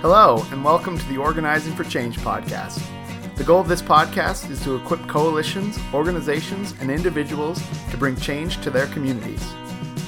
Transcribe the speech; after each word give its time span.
Hello, 0.00 0.46
and 0.52 0.62
welcome 0.62 0.96
to 0.96 1.04
the 1.08 1.18
Organizing 1.18 1.74
for 1.74 1.82
Change 1.82 2.18
podcast. 2.18 2.80
The 3.34 3.42
goal 3.42 3.60
of 3.60 3.66
this 3.66 3.82
podcast 3.82 4.48
is 4.48 4.62
to 4.62 4.76
equip 4.76 5.04
coalitions, 5.08 5.76
organizations, 5.92 6.72
and 6.80 6.88
individuals 6.88 7.60
to 7.90 7.96
bring 7.96 8.14
change 8.14 8.60
to 8.60 8.70
their 8.70 8.86
communities. 8.86 9.44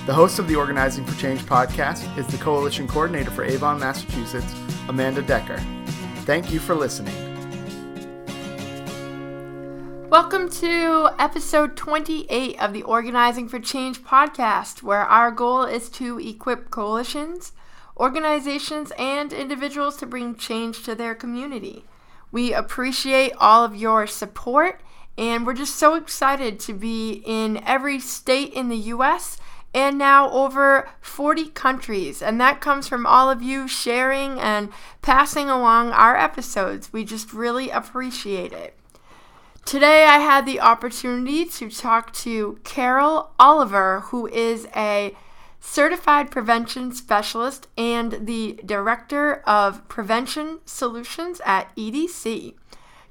The 0.07 0.14
host 0.14 0.39
of 0.39 0.46
the 0.46 0.55
Organizing 0.55 1.05
for 1.05 1.21
Change 1.21 1.41
podcast 1.41 2.16
is 2.16 2.25
the 2.29 2.37
Coalition 2.37 2.87
Coordinator 2.87 3.32
for 3.32 3.43
Avon, 3.43 3.80
Massachusetts, 3.80 4.55
Amanda 4.87 5.23
Decker. 5.23 5.59
Thank 6.18 6.52
you 6.52 6.61
for 6.61 6.77
listening. 6.77 7.16
Welcome 10.09 10.50
to 10.50 11.11
episode 11.18 11.77
28 11.77 12.62
of 12.62 12.72
the 12.72 12.84
Organizing 12.84 13.48
for 13.48 13.59
Change 13.59 14.04
podcast, 14.04 14.84
where 14.84 15.04
our 15.04 15.32
goal 15.32 15.64
is 15.64 15.88
to 15.88 16.20
equip 16.20 16.70
coalitions, 16.70 17.50
organizations, 18.01 18.93
and 18.98 19.33
individuals 19.33 19.98
to 19.98 20.06
bring 20.06 20.34
change 20.34 20.83
to 20.84 20.95
their 20.95 21.15
community. 21.15 21.84
We 22.33 22.55
appreciate 22.55 23.33
all 23.38 23.62
of 23.62 23.77
your 23.77 24.07
support, 24.07 24.80
and 25.19 25.47
we're 25.47 25.55
just 25.55 25.77
so 25.77 25.97
excited 25.97 26.59
to 26.60 26.73
be 26.73 27.23
in 27.27 27.62
every 27.66 28.01
state 28.01 28.55
in 28.55 28.71
the 28.71 28.77
U.S. 28.77 29.37
and 29.74 29.98
now 29.98 30.30
over 30.30 30.88
40 31.02 31.48
countries. 31.51 32.23
And 32.23 32.41
that 32.41 32.62
comes 32.62 32.88
from 32.88 33.05
all 33.05 33.30
of 33.30 33.43
you 33.43 33.69
sharing 33.69 34.41
and 34.41 34.71
passing 35.02 35.51
along 35.51 35.91
our 35.91 36.16
episodes. 36.16 36.93
We 36.93 37.05
just 37.05 37.35
really 37.35 37.69
appreciate 37.69 38.55
it. 38.55 38.77
Today, 39.66 40.07
I 40.07 40.19
had 40.19 40.46
the 40.46 40.60
opportunity 40.60 41.45
to 41.45 41.69
talk 41.69 42.15
to 42.15 42.59
Carol 42.65 43.30
Oliver, 43.38 44.01
who 44.07 44.27
is 44.27 44.66
a 44.74 45.15
certified 45.60 46.30
prevention 46.30 46.92
specialist 46.92 47.68
and 47.77 48.27
the 48.27 48.59
director 48.64 49.42
of 49.46 49.87
prevention 49.88 50.59
solutions 50.64 51.40
at 51.45 51.74
EDC. 51.76 52.54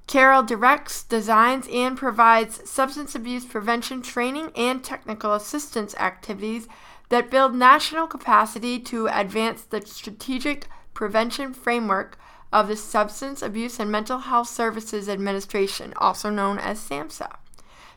Carol 0.07 0.41
directs, 0.41 1.03
designs, 1.03 1.67
and 1.71 1.95
provides 1.95 2.67
substance 2.67 3.13
abuse 3.13 3.45
prevention 3.45 4.01
training 4.01 4.51
and 4.55 4.83
technical 4.83 5.33
assistance 5.33 5.93
activities 5.95 6.67
that 7.09 7.29
build 7.29 7.53
national 7.53 8.07
capacity 8.07 8.79
to 8.79 9.07
advance 9.07 9.61
the 9.61 9.81
strategic 9.85 10.67
prevention 10.95 11.53
framework 11.53 12.17
of 12.51 12.67
the 12.67 12.75
Substance 12.75 13.43
Abuse 13.43 13.79
and 13.79 13.91
Mental 13.91 14.19
Health 14.19 14.49
Services 14.49 15.07
Administration, 15.07 15.93
also 15.97 16.31
known 16.31 16.57
as 16.57 16.79
SAMHSA. 16.79 17.35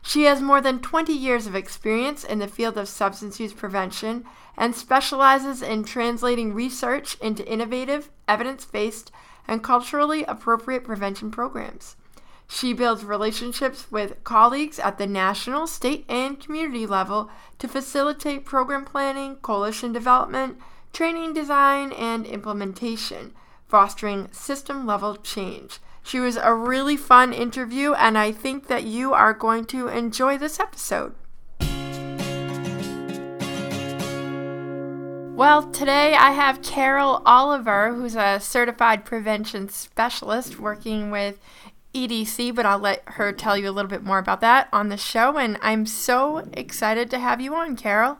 She 0.02 0.24
has 0.24 0.42
more 0.42 0.60
than 0.60 0.80
20 0.80 1.12
years 1.12 1.46
of 1.46 1.54
experience 1.54 2.24
in 2.24 2.40
the 2.40 2.48
field 2.48 2.76
of 2.76 2.88
substance 2.88 3.38
use 3.40 3.52
prevention 3.52 4.24
and 4.56 4.74
specializes 4.74 5.62
in 5.62 5.84
translating 5.84 6.54
research 6.54 7.16
into 7.20 7.50
innovative, 7.50 8.10
evidence 8.28 8.64
based, 8.64 9.10
and 9.48 9.62
culturally 9.62 10.24
appropriate 10.24 10.84
prevention 10.84 11.30
programs. 11.30 11.96
She 12.48 12.74
builds 12.74 13.04
relationships 13.04 13.90
with 13.90 14.22
colleagues 14.24 14.78
at 14.78 14.98
the 14.98 15.06
national, 15.06 15.66
state, 15.66 16.04
and 16.08 16.38
community 16.38 16.86
level 16.86 17.30
to 17.58 17.66
facilitate 17.66 18.44
program 18.44 18.84
planning, 18.84 19.36
coalition 19.36 19.92
development, 19.92 20.58
training 20.92 21.32
design, 21.32 21.92
and 21.92 22.26
implementation, 22.26 23.32
fostering 23.68 24.30
system 24.32 24.86
level 24.86 25.16
change. 25.16 25.78
She 26.02 26.20
was 26.20 26.36
a 26.36 26.52
really 26.52 26.96
fun 26.96 27.32
interview, 27.32 27.94
and 27.94 28.18
I 28.18 28.32
think 28.32 28.66
that 28.66 28.84
you 28.84 29.14
are 29.14 29.32
going 29.32 29.64
to 29.66 29.88
enjoy 29.88 30.36
this 30.36 30.60
episode. 30.60 31.14
Well, 35.34 35.62
today 35.70 36.14
I 36.14 36.32
have 36.32 36.62
Carol 36.62 37.22
Oliver, 37.24 37.94
who's 37.94 38.14
a 38.14 38.38
certified 38.38 39.06
prevention 39.06 39.70
specialist 39.70 40.58
working 40.60 41.10
with 41.10 41.40
EDC, 41.94 42.54
but 42.54 42.66
I'll 42.66 42.78
let 42.78 43.02
her 43.06 43.32
tell 43.32 43.56
you 43.56 43.70
a 43.70 43.72
little 43.72 43.90
bit 43.90 44.04
more 44.04 44.18
about 44.18 44.42
that 44.42 44.68
on 44.72 44.90
the 44.90 44.98
show. 44.98 45.38
And 45.38 45.56
I'm 45.62 45.86
so 45.86 46.48
excited 46.52 47.10
to 47.10 47.18
have 47.18 47.40
you 47.40 47.54
on, 47.54 47.76
Carol. 47.76 48.18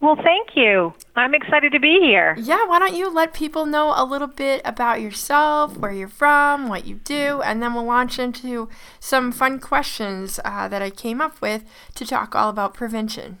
Well, 0.00 0.16
thank 0.16 0.56
you. 0.56 0.94
I'm 1.14 1.34
excited 1.34 1.72
to 1.72 1.78
be 1.78 2.00
here. 2.00 2.34
Yeah, 2.38 2.66
why 2.66 2.78
don't 2.78 2.94
you 2.94 3.12
let 3.12 3.34
people 3.34 3.66
know 3.66 3.92
a 3.94 4.04
little 4.04 4.26
bit 4.26 4.62
about 4.64 5.02
yourself, 5.02 5.76
where 5.76 5.92
you're 5.92 6.08
from, 6.08 6.70
what 6.70 6.86
you 6.86 6.94
do, 6.94 7.42
and 7.42 7.62
then 7.62 7.74
we'll 7.74 7.84
launch 7.84 8.18
into 8.18 8.70
some 8.98 9.30
fun 9.30 9.60
questions 9.60 10.40
uh, 10.46 10.66
that 10.68 10.80
I 10.80 10.88
came 10.88 11.20
up 11.20 11.42
with 11.42 11.64
to 11.96 12.06
talk 12.06 12.34
all 12.34 12.48
about 12.48 12.72
prevention. 12.72 13.38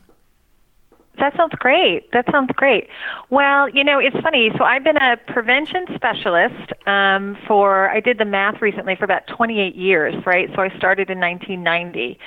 That 1.20 1.36
sounds 1.36 1.52
great. 1.58 2.10
That 2.12 2.24
sounds 2.32 2.50
great. 2.56 2.88
Well, 3.28 3.68
you 3.68 3.84
know, 3.84 3.98
it's 3.98 4.16
funny. 4.20 4.50
So 4.56 4.64
I've 4.64 4.82
been 4.82 4.96
a 4.96 5.16
prevention 5.28 5.84
specialist 5.94 6.72
um, 6.86 7.36
for, 7.46 7.90
I 7.90 8.00
did 8.00 8.18
the 8.18 8.24
math 8.24 8.60
recently 8.62 8.96
for 8.96 9.04
about 9.04 9.26
28 9.26 9.76
years, 9.76 10.14
right? 10.26 10.48
So 10.56 10.62
I 10.62 10.76
started 10.76 11.10
in 11.10 11.20
1990. 11.20 12.18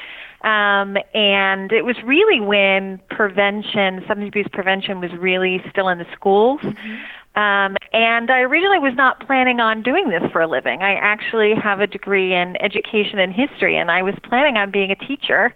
Um, 0.43 0.97
and 1.13 1.71
it 1.71 1.85
was 1.85 1.95
really 2.03 2.39
when 2.39 2.99
prevention, 3.09 4.03
substance 4.07 4.27
abuse 4.27 4.47
prevention, 4.51 4.99
was 4.99 5.11
really 5.13 5.63
still 5.69 5.89
in 5.89 5.97
the 5.97 6.05
schools. 6.13 6.59
Mm-hmm. 6.61 7.39
Um, 7.39 7.77
and 7.93 8.29
I 8.29 8.41
originally 8.41 8.77
was 8.77 8.93
not 8.95 9.25
planning 9.25 9.59
on 9.59 9.81
doing 9.81 10.09
this 10.09 10.21
for 10.31 10.41
a 10.41 10.47
living. 10.47 10.83
I 10.83 10.93
actually 10.93 11.55
have 11.55 11.79
a 11.79 11.87
degree 11.87 12.35
in 12.35 12.61
education 12.61 13.17
and 13.17 13.33
history, 13.33 13.75
and 13.75 13.89
I 13.89 14.03
was 14.03 14.13
planning 14.21 14.57
on 14.57 14.69
being 14.69 14.91
a 14.91 14.95
teacher. 14.95 15.51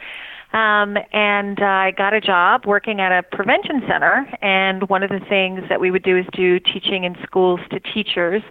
Um, 0.53 0.97
and 1.12 1.62
uh, 1.62 1.66
I 1.66 1.91
got 1.91 2.13
a 2.13 2.22
job 2.22 2.66
working 2.66 3.02
at 3.02 3.12
a 3.12 3.24
prevention 3.24 3.81
center. 3.88 4.28
And 4.41 4.88
one 4.90 5.03
of 5.03 5.09
the 5.09 5.19
things 5.28 5.62
that 5.69 5.80
we 5.80 5.91
would 5.91 6.03
do 6.03 6.18
is 6.18 6.25
do 6.34 6.59
teaching 6.59 7.03
in 7.03 7.16
schools 7.24 7.59
to 7.72 7.80
teachers. 7.80 8.41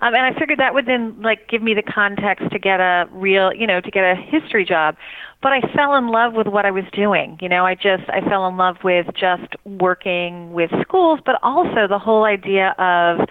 Um, 0.00 0.14
and 0.14 0.26
I 0.26 0.38
figured 0.38 0.58
that 0.58 0.74
would 0.74 0.86
then 0.86 1.20
like 1.22 1.48
give 1.48 1.62
me 1.62 1.74
the 1.74 1.82
context 1.82 2.50
to 2.50 2.58
get 2.58 2.80
a 2.80 3.08
real, 3.12 3.52
you 3.52 3.66
know, 3.66 3.80
to 3.80 3.90
get 3.90 4.04
a 4.04 4.14
history 4.14 4.64
job 4.64 4.96
but 5.44 5.52
I 5.52 5.60
fell 5.76 5.94
in 5.94 6.08
love 6.08 6.32
with 6.32 6.46
what 6.46 6.64
I 6.64 6.70
was 6.70 6.84
doing. 6.94 7.36
You 7.42 7.50
know, 7.50 7.66
I 7.66 7.74
just 7.74 8.08
I 8.08 8.22
fell 8.22 8.48
in 8.48 8.56
love 8.56 8.76
with 8.82 9.08
just 9.14 9.54
working 9.66 10.54
with 10.54 10.70
schools, 10.80 11.20
but 11.24 11.38
also 11.42 11.86
the 11.86 11.98
whole 11.98 12.24
idea 12.24 12.74
of 12.78 13.28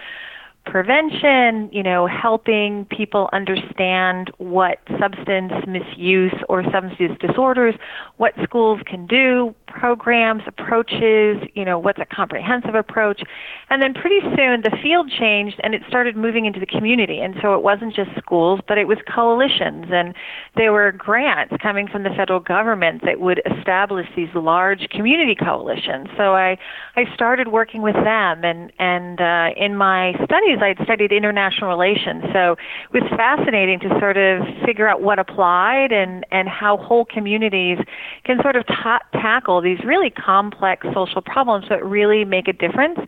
prevention, 0.65 1.69
you 1.71 1.83
know, 1.83 2.07
helping 2.07 2.85
people 2.85 3.29
understand 3.33 4.31
what 4.37 4.79
substance 4.99 5.51
misuse 5.67 6.33
or 6.47 6.63
substance 6.63 6.99
use 6.99 7.17
disorders, 7.19 7.75
what 8.17 8.33
schools 8.43 8.79
can 8.85 9.05
do, 9.05 9.53
programs, 9.67 10.43
approaches, 10.47 11.37
you 11.55 11.65
know, 11.65 11.77
what's 11.77 11.99
a 11.99 12.05
comprehensive 12.05 12.75
approach. 12.75 13.21
And 13.69 13.81
then 13.81 13.93
pretty 13.93 14.19
soon 14.35 14.61
the 14.61 14.75
field 14.81 15.11
changed 15.11 15.59
and 15.63 15.73
it 15.73 15.81
started 15.87 16.15
moving 16.15 16.45
into 16.45 16.59
the 16.59 16.65
community. 16.65 17.19
And 17.19 17.35
so 17.41 17.55
it 17.55 17.63
wasn't 17.63 17.93
just 17.93 18.11
schools, 18.17 18.59
but 18.67 18.77
it 18.77 18.87
was 18.87 18.97
coalitions 19.13 19.87
and 19.91 20.15
there 20.55 20.71
were 20.71 20.91
grants 20.91 21.55
coming 21.61 21.87
from 21.87 22.03
the 22.03 22.11
federal 22.15 22.39
government 22.39 23.01
that 23.03 23.19
would 23.19 23.41
establish 23.57 24.07
these 24.15 24.29
large 24.35 24.87
community 24.89 25.35
coalitions. 25.35 26.07
So 26.15 26.35
I 26.35 26.57
I 26.95 27.05
started 27.13 27.49
working 27.49 27.81
with 27.81 27.95
them 27.95 28.45
and 28.45 28.71
and 28.79 29.19
uh, 29.19 29.49
in 29.57 29.75
my 29.75 30.13
studies 30.23 30.52
I'd 30.61 30.77
studied 30.83 31.11
international 31.11 31.69
relations. 31.69 32.23
So 32.33 32.55
it 32.93 33.03
was 33.03 33.09
fascinating 33.15 33.79
to 33.81 33.89
sort 33.99 34.17
of 34.17 34.41
figure 34.65 34.87
out 34.87 35.01
what 35.01 35.19
applied 35.19 35.91
and 35.91 36.25
and 36.31 36.47
how 36.47 36.77
whole 36.77 37.05
communities 37.05 37.77
can 38.25 38.41
sort 38.41 38.55
of 38.55 38.65
ta- 38.67 39.05
tackle 39.13 39.61
these 39.61 39.79
really 39.85 40.09
complex 40.09 40.87
social 40.93 41.21
problems 41.21 41.65
that 41.69 41.83
really 41.83 42.25
make 42.25 42.47
a 42.47 42.53
difference. 42.53 42.99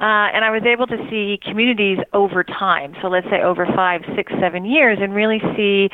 Uh, 0.00 0.30
and 0.32 0.44
I 0.44 0.50
was 0.50 0.62
able 0.64 0.86
to 0.86 0.96
see 1.10 1.40
communities 1.42 1.98
over 2.12 2.44
time, 2.44 2.94
so 3.02 3.08
let's 3.08 3.28
say 3.30 3.42
over 3.42 3.66
five, 3.66 4.02
six, 4.14 4.32
seven 4.40 4.64
years, 4.64 4.98
and 5.00 5.12
really 5.12 5.40
see 5.56 5.90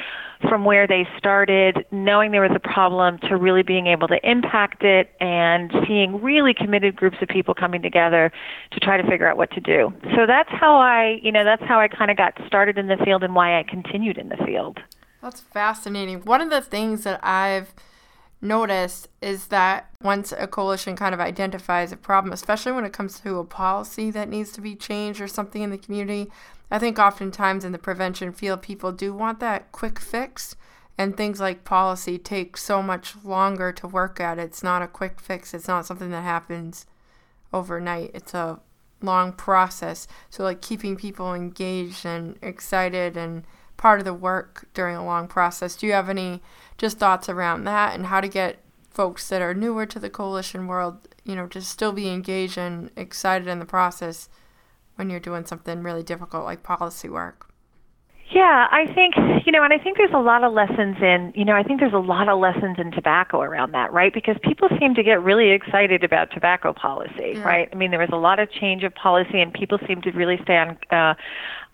from 0.47 0.67
where 0.67 0.87
they 0.87 1.09
started, 1.17 1.87
knowing 1.91 2.31
there 2.31 2.43
was 2.43 2.55
a 2.55 2.61
problem, 2.61 3.19
to 3.21 3.37
really 3.39 3.63
being 3.63 3.87
able 3.87 4.07
to 4.09 4.19
impact 4.23 4.83
it, 4.85 5.11
and 5.21 5.73
seeing 5.87 6.21
really 6.21 6.53
committed 6.53 6.95
groups 6.97 7.17
of 7.23 7.29
people 7.29 7.55
coming 7.55 7.81
together 7.81 8.31
to 8.73 8.81
try 8.81 9.01
to 9.01 9.09
figure 9.09 9.27
out 9.27 9.39
what 9.39 9.51
to 9.53 9.61
do. 9.61 9.91
So 10.15 10.27
that's 10.27 10.51
how 10.51 10.77
I, 10.77 11.19
you 11.23 11.33
know, 11.33 11.45
that's 11.45 11.65
how 11.65 11.81
I 11.81 11.89
kind 11.89 12.11
of 12.11 12.19
got 12.19 12.39
started 12.47 12.77
in 12.77 12.89
the 12.89 12.99
field 12.99 13.25
and 13.25 13.35
why 13.35 13.59
I 13.59 13.63
continued 13.63 14.19
in 14.19 14.29
the 14.29 14.37
field. 14.45 14.81
That's 15.23 15.41
fascinating. 15.41 16.21
One 16.25 16.43
of 16.43 16.51
the 16.51 16.61
things 16.61 17.05
that 17.05 17.25
I've 17.25 17.73
noticed 18.45 19.09
is 19.21 19.49
that 19.49 19.91
once 20.03 20.33
a 20.37 20.47
coalition 20.47 20.95
kind 20.97 21.15
of 21.15 21.21
identifies 21.21 21.91
a 21.91 21.97
problem, 21.97 22.33
especially 22.33 22.73
when 22.73 22.85
it 22.85 22.93
comes 22.93 23.21
to 23.21 23.39
a 23.39 23.45
policy 23.45 24.11
that 24.11 24.29
needs 24.29 24.53
to 24.53 24.61
be 24.61 24.77
changed 24.77 25.21
or 25.21 25.29
something 25.29 25.63
in 25.63 25.71
the 25.71 25.79
community, 25.79 26.31
I 26.71 26.79
think 26.79 26.99
oftentimes 26.99 27.65
in 27.65 27.73
the 27.73 27.79
prevention 27.79 28.33
field, 28.33 28.63
people 28.63 28.93
do 28.93 29.13
want 29.13 29.41
that 29.41 29.73
quick 29.73 29.99
fix. 29.99 30.57
And 30.97 31.17
things 31.17 31.41
like 31.41 31.65
policy 31.65 32.19
take 32.19 32.57
so 32.57 32.81
much 32.81 33.17
longer 33.25 33.73
to 33.73 33.89
work 33.89 34.21
at. 34.21 34.39
It's 34.39 34.63
not 34.63 34.81
a 34.81 34.87
quick 34.87 35.21
fix, 35.21 35.53
it's 35.53 35.67
not 35.67 35.87
something 35.87 36.11
that 36.11 36.23
happens 36.23 36.87
overnight. 37.53 38.13
It's 38.15 38.33
a 38.33 38.61
long 39.03 39.33
process. 39.33 40.07
So, 40.31 40.45
like 40.45 40.61
keeping 40.61 40.97
people 40.97 41.35
engaged 41.35 42.07
and 42.07 42.39
excited 42.43 43.17
and 43.17 43.45
part 43.77 43.99
of 43.99 44.05
the 44.05 44.15
work 44.15 44.67
during 44.73 44.97
a 44.97 45.05
long 45.05 45.27
process. 45.27 45.77
Do 45.77 45.87
you 45.87 45.93
have 45.93 46.09
any 46.09 46.43
just 46.79 46.99
thoughts 46.99 47.29
around 47.29 47.65
that 47.65 47.95
and 47.95 48.07
how 48.07 48.21
to 48.21 48.29
get 48.29 48.59
folks 48.91 49.29
that 49.29 49.43
are 49.43 49.55
newer 49.55 49.87
to 49.87 49.99
the 49.99 50.11
coalition 50.11 50.67
world, 50.67 51.09
you 51.25 51.35
know, 51.35 51.47
to 51.49 51.61
still 51.61 51.93
be 51.93 52.09
engaged 52.09 52.57
and 52.57 52.91
excited 52.97 53.49
in 53.49 53.59
the 53.59 53.65
process 53.65 54.29
when 54.97 55.11
you're 55.11 55.21
doing 55.21 55.45
something 55.45 55.83
really 55.83 56.03
difficult 56.03 56.45
like 56.45 56.63
policy 56.63 57.09
work. 57.09 57.49
Yeah, 58.35 58.67
I 58.69 58.93
think, 58.93 59.15
you 59.47 59.53
know, 59.53 59.63
and 59.63 59.73
I 59.73 59.79
think 59.79 59.97
there's 59.97 60.13
a 60.13 60.19
lot 60.19 60.43
of 60.43 60.53
lessons 60.53 60.97
in, 61.01 61.33
you 61.37 61.45
know, 61.45 61.53
I 61.53 61.63
think 61.63 61.79
there's 61.79 61.93
a 61.93 61.99
lot 61.99 62.29
of 62.29 62.41
lessons 62.41 62.79
in 62.79 62.91
tobacco 62.91 63.41
around 63.43 63.71
that, 63.73 63.93
right? 63.93 64.13
Because 64.13 64.35
people 64.43 64.69
seem 64.81 64.97
to 64.97 65.05
get 65.05 65.23
really 65.23 65.53
excited 65.53 66.03
about 66.03 66.33
tobacco 66.33 66.73
policy, 66.73 67.35
yeah. 67.35 67.45
right? 67.45 67.69
I 67.71 67.77
mean, 67.77 67.93
there 67.93 68.01
was 68.01 68.09
a 68.13 68.17
lot 68.17 68.41
of 68.41 68.51
change 68.51 68.83
of 68.83 68.93
policy 68.93 69.41
and 69.41 69.53
people 69.53 69.79
seem 69.87 70.03
to 70.03 70.11
really 70.11 70.41
stay 70.43 70.57
on 70.57 70.77
uh 70.91 71.15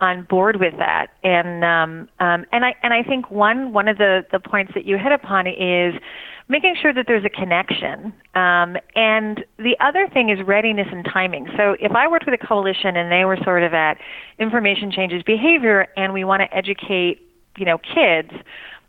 on 0.02 0.24
board 0.24 0.60
with 0.60 0.74
that. 0.76 1.08
And 1.24 1.64
um 1.64 2.08
um 2.20 2.44
and 2.52 2.66
I 2.66 2.74
and 2.82 2.92
I 2.92 3.04
think 3.04 3.30
one 3.30 3.72
one 3.72 3.88
of 3.88 3.96
the 3.96 4.26
the 4.30 4.38
points 4.38 4.72
that 4.74 4.84
you 4.84 4.98
hit 4.98 5.12
upon 5.12 5.46
is 5.46 5.94
making 6.50 6.74
sure 6.82 6.92
that 6.92 7.06
there's 7.06 7.24
a 7.24 7.30
connection. 7.30 8.12
Um, 8.34 8.76
and 8.96 9.44
the 9.58 9.76
other 9.78 10.08
thing 10.12 10.30
is 10.30 10.44
readiness 10.44 10.88
and 10.90 11.04
timing. 11.04 11.48
So 11.56 11.76
if 11.80 11.92
I 11.92 12.08
worked 12.08 12.26
with 12.26 12.38
a 12.38 12.44
coalition 12.44 12.96
and 12.96 13.10
they 13.10 13.24
were 13.24 13.38
sort 13.44 13.62
of 13.62 13.72
at 13.72 13.98
information 14.38 14.90
changes 14.90 15.22
behavior 15.22 15.86
and 15.96 16.12
we 16.12 16.24
want 16.24 16.42
to 16.42 16.54
educate, 16.54 17.20
you 17.56 17.64
know, 17.64 17.78
kids, 17.78 18.32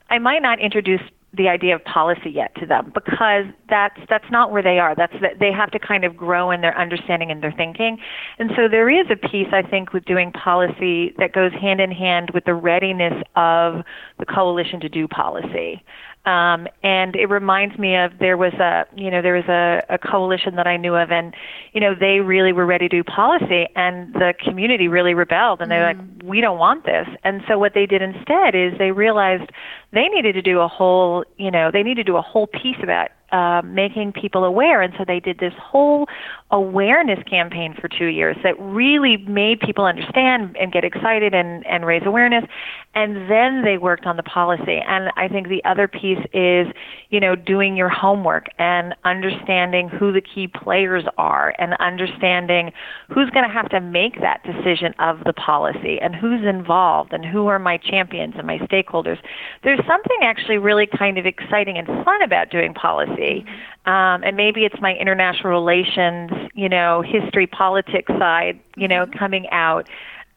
I 0.09 0.17
might 0.17 0.41
not 0.41 0.59
introduce 0.59 1.01
the 1.33 1.47
idea 1.47 1.75
of 1.75 1.83
policy 1.85 2.29
yet 2.29 2.53
to 2.55 2.65
them 2.65 2.91
because 2.93 3.45
that's 3.69 3.97
that's 4.09 4.29
not 4.29 4.51
where 4.51 4.61
they 4.61 4.79
are 4.79 4.93
that's 4.95 5.13
that 5.21 5.39
they 5.39 5.49
have 5.49 5.71
to 5.71 5.79
kind 5.79 6.03
of 6.03 6.17
grow 6.17 6.51
in 6.51 6.59
their 6.59 6.77
understanding 6.77 7.31
and 7.31 7.41
their 7.41 7.53
thinking 7.53 7.97
and 8.37 8.51
so 8.53 8.67
there 8.67 8.89
is 8.89 9.07
a 9.09 9.15
piece 9.15 9.47
i 9.53 9.61
think 9.61 9.93
with 9.93 10.03
doing 10.03 10.29
policy 10.33 11.13
that 11.17 11.31
goes 11.31 11.53
hand 11.53 11.79
in 11.79 11.89
hand 11.89 12.31
with 12.33 12.43
the 12.43 12.53
readiness 12.53 13.13
of 13.37 13.85
the 14.19 14.25
coalition 14.25 14.81
to 14.81 14.89
do 14.89 15.07
policy 15.07 15.81
um, 16.25 16.67
and 16.83 17.15
it 17.15 17.29
reminds 17.29 17.79
me 17.79 17.95
of 17.95 18.11
there 18.19 18.37
was 18.37 18.53
a 18.53 18.85
you 18.95 19.09
know 19.09 19.21
there 19.21 19.33
was 19.33 19.45
a, 19.45 19.83
a 19.89 19.97
coalition 19.97 20.55
that 20.55 20.67
I 20.67 20.77
knew 20.77 20.95
of, 20.95 21.11
and 21.11 21.33
you 21.73 21.81
know 21.81 21.95
they 21.99 22.19
really 22.19 22.53
were 22.53 22.65
ready 22.65 22.87
to 22.87 22.97
do 22.97 23.03
policy, 23.03 23.67
and 23.75 24.13
the 24.13 24.33
community 24.43 24.87
really 24.87 25.15
rebelled, 25.15 25.61
and 25.61 25.71
they're 25.71 25.93
mm. 25.93 25.97
like, 25.97 26.23
we 26.29 26.39
don't 26.39 26.59
want 26.59 26.85
this. 26.85 27.07
And 27.23 27.41
so 27.47 27.57
what 27.57 27.73
they 27.73 27.87
did 27.87 28.03
instead 28.03 28.53
is 28.53 28.77
they 28.77 28.91
realized 28.91 29.49
they 29.93 30.07
needed 30.09 30.33
to 30.33 30.43
do 30.43 30.59
a 30.59 30.67
whole 30.67 31.23
you 31.37 31.49
know 31.49 31.71
they 31.71 31.81
needed 31.81 32.05
to 32.05 32.11
do 32.11 32.17
a 32.17 32.21
whole 32.21 32.47
piece 32.47 32.77
about 32.83 33.09
uh, 33.31 33.61
making 33.63 34.11
people 34.11 34.43
aware. 34.43 34.81
And 34.81 34.93
so 34.97 35.05
they 35.07 35.19
did 35.19 35.39
this 35.39 35.53
whole 35.57 36.07
awareness 36.51 37.19
campaign 37.29 37.73
for 37.79 37.87
two 37.87 38.07
years 38.07 38.35
that 38.43 38.59
really 38.59 39.17
made 39.17 39.61
people 39.61 39.85
understand 39.85 40.57
and 40.59 40.71
get 40.71 40.83
excited 40.83 41.33
and, 41.33 41.65
and 41.65 41.85
raise 41.85 42.03
awareness. 42.05 42.43
And 42.93 43.29
then 43.29 43.63
they 43.63 43.77
worked 43.77 44.05
on 44.05 44.17
the 44.17 44.23
policy. 44.23 44.79
And 44.85 45.11
I 45.15 45.27
think 45.27 45.47
the 45.47 45.63
other 45.63 45.87
piece 45.87 46.19
is, 46.33 46.67
you 47.09 47.19
know, 47.19 47.35
doing 47.35 47.77
your 47.77 47.87
homework 47.87 48.47
and 48.59 48.93
understanding 49.05 49.87
who 49.87 50.11
the 50.11 50.21
key 50.21 50.47
players 50.47 51.05
are 51.17 51.55
and 51.57 51.73
understanding 51.79 52.71
who's 53.07 53.29
going 53.29 53.47
to 53.47 53.53
have 53.53 53.69
to 53.69 53.79
make 53.79 54.19
that 54.19 54.43
decision 54.43 54.93
of 54.99 55.23
the 55.25 55.33
policy 55.33 55.99
and 56.01 56.13
who's 56.15 56.45
involved 56.45 57.13
and 57.13 57.25
who 57.25 57.47
are 57.47 57.59
my 57.59 57.77
champions 57.77 58.33
and 58.37 58.45
my 58.45 58.57
stakeholders. 58.59 59.17
There's 59.63 59.79
something 59.87 60.17
actually 60.21 60.57
really 60.57 60.87
kind 60.87 61.17
of 61.17 61.25
exciting 61.25 61.77
and 61.77 61.87
fun 62.03 62.21
about 62.21 62.49
doing 62.49 62.73
policy. 62.73 63.45
Um, 63.85 64.23
and 64.23 64.35
maybe 64.35 64.65
it's 64.65 64.79
my 64.81 64.93
international 64.95 65.49
relations, 65.49 66.29
you 66.53 66.69
know, 66.69 67.01
history, 67.01 67.47
politics 67.47 68.11
side, 68.19 68.59
you 68.75 68.87
know, 68.87 69.05
coming 69.17 69.47
out. 69.51 69.87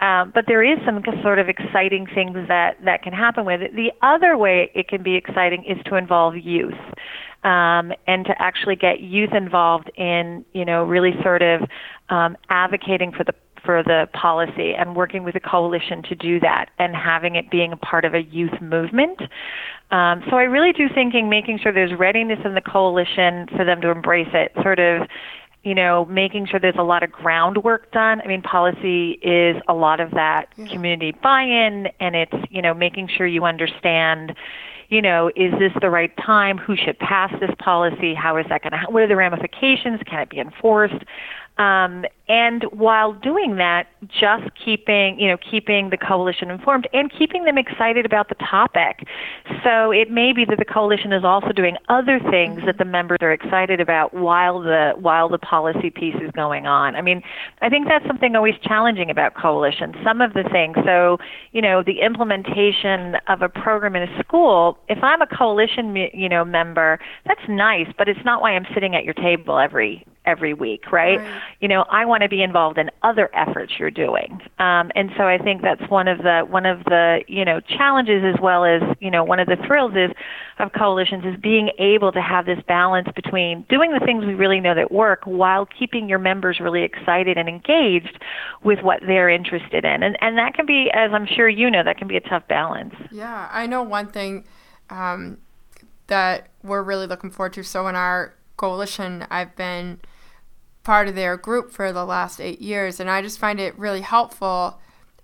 Um, 0.00 0.32
but 0.34 0.44
there 0.46 0.62
is 0.62 0.78
some 0.84 1.02
sort 1.22 1.38
of 1.38 1.48
exciting 1.48 2.06
things 2.14 2.36
that, 2.48 2.76
that 2.84 3.02
can 3.02 3.12
happen 3.12 3.44
with 3.44 3.62
it. 3.62 3.74
The 3.74 3.92
other 4.02 4.36
way 4.36 4.70
it 4.74 4.88
can 4.88 5.02
be 5.02 5.14
exciting 5.14 5.64
is 5.64 5.78
to 5.86 5.96
involve 5.96 6.36
youth. 6.36 6.74
Um, 7.44 7.92
and 8.06 8.24
to 8.24 8.34
actually 8.38 8.74
get 8.74 9.00
youth 9.00 9.34
involved 9.34 9.90
in, 9.96 10.46
you 10.54 10.64
know, 10.64 10.82
really 10.84 11.12
sort 11.22 11.42
of 11.42 11.60
um, 12.08 12.38
advocating 12.48 13.12
for 13.12 13.22
the 13.22 13.34
for 13.64 13.82
the 13.82 14.06
policy 14.12 14.74
and 14.74 14.94
working 14.94 15.24
with 15.24 15.34
a 15.34 15.40
coalition 15.40 16.02
to 16.02 16.14
do 16.14 16.38
that 16.40 16.70
and 16.78 16.94
having 16.94 17.34
it 17.34 17.50
being 17.50 17.72
a 17.72 17.76
part 17.76 18.04
of 18.04 18.14
a 18.14 18.22
youth 18.22 18.60
movement. 18.60 19.20
Um, 19.90 20.22
so 20.28 20.36
I 20.36 20.42
really 20.42 20.72
do 20.72 20.88
thinking 20.92 21.28
making 21.28 21.58
sure 21.58 21.72
there's 21.72 21.98
readiness 21.98 22.38
in 22.44 22.54
the 22.54 22.60
coalition 22.60 23.46
for 23.56 23.64
them 23.64 23.80
to 23.80 23.90
embrace 23.90 24.28
it, 24.32 24.52
sort 24.62 24.78
of 24.78 25.08
you 25.64 25.74
know, 25.74 26.04
making 26.04 26.46
sure 26.46 26.60
there's 26.60 26.74
a 26.78 26.82
lot 26.82 27.02
of 27.02 27.10
groundwork 27.10 27.90
done. 27.90 28.20
I 28.20 28.26
mean, 28.26 28.42
policy 28.42 29.12
is 29.22 29.60
a 29.66 29.74
lot 29.74 29.98
of 29.98 30.10
that 30.12 30.48
yeah. 30.56 30.66
community 30.68 31.12
buy-in, 31.22 31.88
and 32.00 32.14
it's 32.14 32.34
you 32.50 32.62
know 32.62 32.74
making 32.74 33.08
sure 33.08 33.26
you 33.26 33.44
understand, 33.44 34.34
you 34.90 35.00
know, 35.00 35.28
is 35.34 35.52
this 35.58 35.72
the 35.80 35.90
right 35.90 36.14
time? 36.18 36.58
Who 36.58 36.76
should 36.76 36.98
pass 36.98 37.32
this 37.40 37.50
policy? 37.58 38.14
How 38.14 38.36
is 38.36 38.46
that 38.50 38.62
going 38.62 38.72
to? 38.72 38.78
What 38.90 39.02
are 39.02 39.08
the 39.08 39.16
ramifications? 39.16 40.00
Can 40.06 40.20
it 40.20 40.28
be 40.28 40.38
enforced? 40.38 41.02
Um, 41.56 42.04
and 42.26 42.64
while 42.72 43.12
doing 43.12 43.56
that, 43.56 43.86
just 44.08 44.48
keeping, 44.64 45.18
you 45.20 45.28
know, 45.28 45.36
keeping 45.36 45.90
the 45.90 45.98
coalition 45.98 46.50
informed 46.50 46.88
and 46.94 47.12
keeping 47.12 47.44
them 47.44 47.58
excited 47.58 48.06
about 48.06 48.30
the 48.30 48.34
topic. 48.36 49.06
So 49.62 49.90
it 49.90 50.10
may 50.10 50.32
be 50.32 50.46
that 50.46 50.58
the 50.58 50.64
coalition 50.64 51.12
is 51.12 51.22
also 51.22 51.52
doing 51.52 51.76
other 51.90 52.18
things 52.30 52.62
that 52.64 52.78
the 52.78 52.84
members 52.86 53.18
are 53.20 53.32
excited 53.32 53.78
about 53.78 54.14
while 54.14 54.60
the 54.60 54.94
while 54.98 55.28
the 55.28 55.38
policy 55.38 55.90
piece 55.90 56.16
is 56.16 56.30
going 56.30 56.66
on. 56.66 56.96
I 56.96 57.02
mean, 57.02 57.22
I 57.60 57.68
think 57.68 57.88
that's 57.88 58.06
something 58.06 58.34
always 58.34 58.54
challenging 58.62 59.10
about 59.10 59.34
coalitions. 59.34 59.94
Some 60.02 60.22
of 60.22 60.32
the 60.32 60.44
things, 60.44 60.76
so 60.84 61.18
you 61.52 61.60
know, 61.60 61.82
the 61.82 62.00
implementation 62.00 63.16
of 63.28 63.42
a 63.42 63.50
program 63.50 63.96
in 63.96 64.08
a 64.08 64.22
school. 64.22 64.78
If 64.88 65.02
I'm 65.02 65.20
a 65.20 65.26
coalition, 65.26 65.94
you 66.14 66.30
know, 66.30 66.42
member, 66.44 66.98
that's 67.26 67.46
nice, 67.48 67.88
but 67.98 68.08
it's 68.08 68.24
not 68.24 68.40
why 68.40 68.52
I'm 68.52 68.66
sitting 68.72 68.94
at 68.94 69.04
your 69.04 69.14
table 69.14 69.58
every 69.58 70.06
every 70.26 70.54
week, 70.54 70.90
right? 70.90 71.18
right. 71.18 71.42
You 71.60 71.68
know, 71.68 71.84
I 71.90 72.04
want 72.04 72.13
to 72.22 72.28
be 72.28 72.42
involved 72.42 72.78
in 72.78 72.90
other 73.02 73.30
efforts 73.34 73.72
you're 73.78 73.90
doing, 73.90 74.40
um, 74.58 74.90
and 74.94 75.10
so 75.16 75.24
I 75.24 75.38
think 75.38 75.62
that's 75.62 75.88
one 75.90 76.08
of 76.08 76.18
the 76.18 76.42
one 76.48 76.66
of 76.66 76.84
the 76.84 77.22
you 77.26 77.44
know 77.44 77.60
challenges 77.60 78.22
as 78.24 78.40
well 78.40 78.64
as 78.64 78.82
you 79.00 79.10
know 79.10 79.24
one 79.24 79.40
of 79.40 79.46
the 79.46 79.56
thrills 79.66 79.92
is 79.94 80.10
of 80.58 80.72
coalitions 80.72 81.24
is 81.24 81.40
being 81.40 81.70
able 81.78 82.12
to 82.12 82.20
have 82.20 82.46
this 82.46 82.60
balance 82.68 83.08
between 83.14 83.66
doing 83.68 83.92
the 83.92 84.00
things 84.04 84.24
we 84.24 84.34
really 84.34 84.60
know 84.60 84.74
that 84.74 84.92
work 84.92 85.22
while 85.24 85.66
keeping 85.66 86.08
your 86.08 86.18
members 86.18 86.60
really 86.60 86.82
excited 86.82 87.36
and 87.36 87.48
engaged 87.48 88.18
with 88.62 88.80
what 88.82 89.00
they're 89.06 89.28
interested 89.28 89.84
in, 89.84 90.02
and 90.02 90.16
and 90.20 90.38
that 90.38 90.54
can 90.54 90.66
be, 90.66 90.90
as 90.92 91.10
I'm 91.12 91.26
sure 91.26 91.48
you 91.48 91.70
know, 91.70 91.82
that 91.82 91.98
can 91.98 92.08
be 92.08 92.16
a 92.16 92.20
tough 92.20 92.46
balance. 92.48 92.94
Yeah, 93.10 93.48
I 93.52 93.66
know 93.66 93.82
one 93.82 94.08
thing. 94.08 94.44
Um, 94.90 95.38
that 96.06 96.48
we're 96.62 96.82
really 96.82 97.06
looking 97.06 97.30
forward 97.30 97.52
to. 97.54 97.62
So 97.62 97.86
in 97.88 97.96
our 97.96 98.34
coalition, 98.56 99.26
I've 99.30 99.56
been 99.56 100.00
part 100.84 101.08
of 101.08 101.14
their 101.14 101.36
group 101.36 101.72
for 101.72 101.92
the 101.92 102.04
last 102.04 102.40
eight 102.40 102.60
years. 102.60 103.00
And 103.00 103.10
I 103.10 103.22
just 103.22 103.38
find 103.38 103.58
it 103.58 103.76
really 103.78 104.02
helpful 104.02 104.78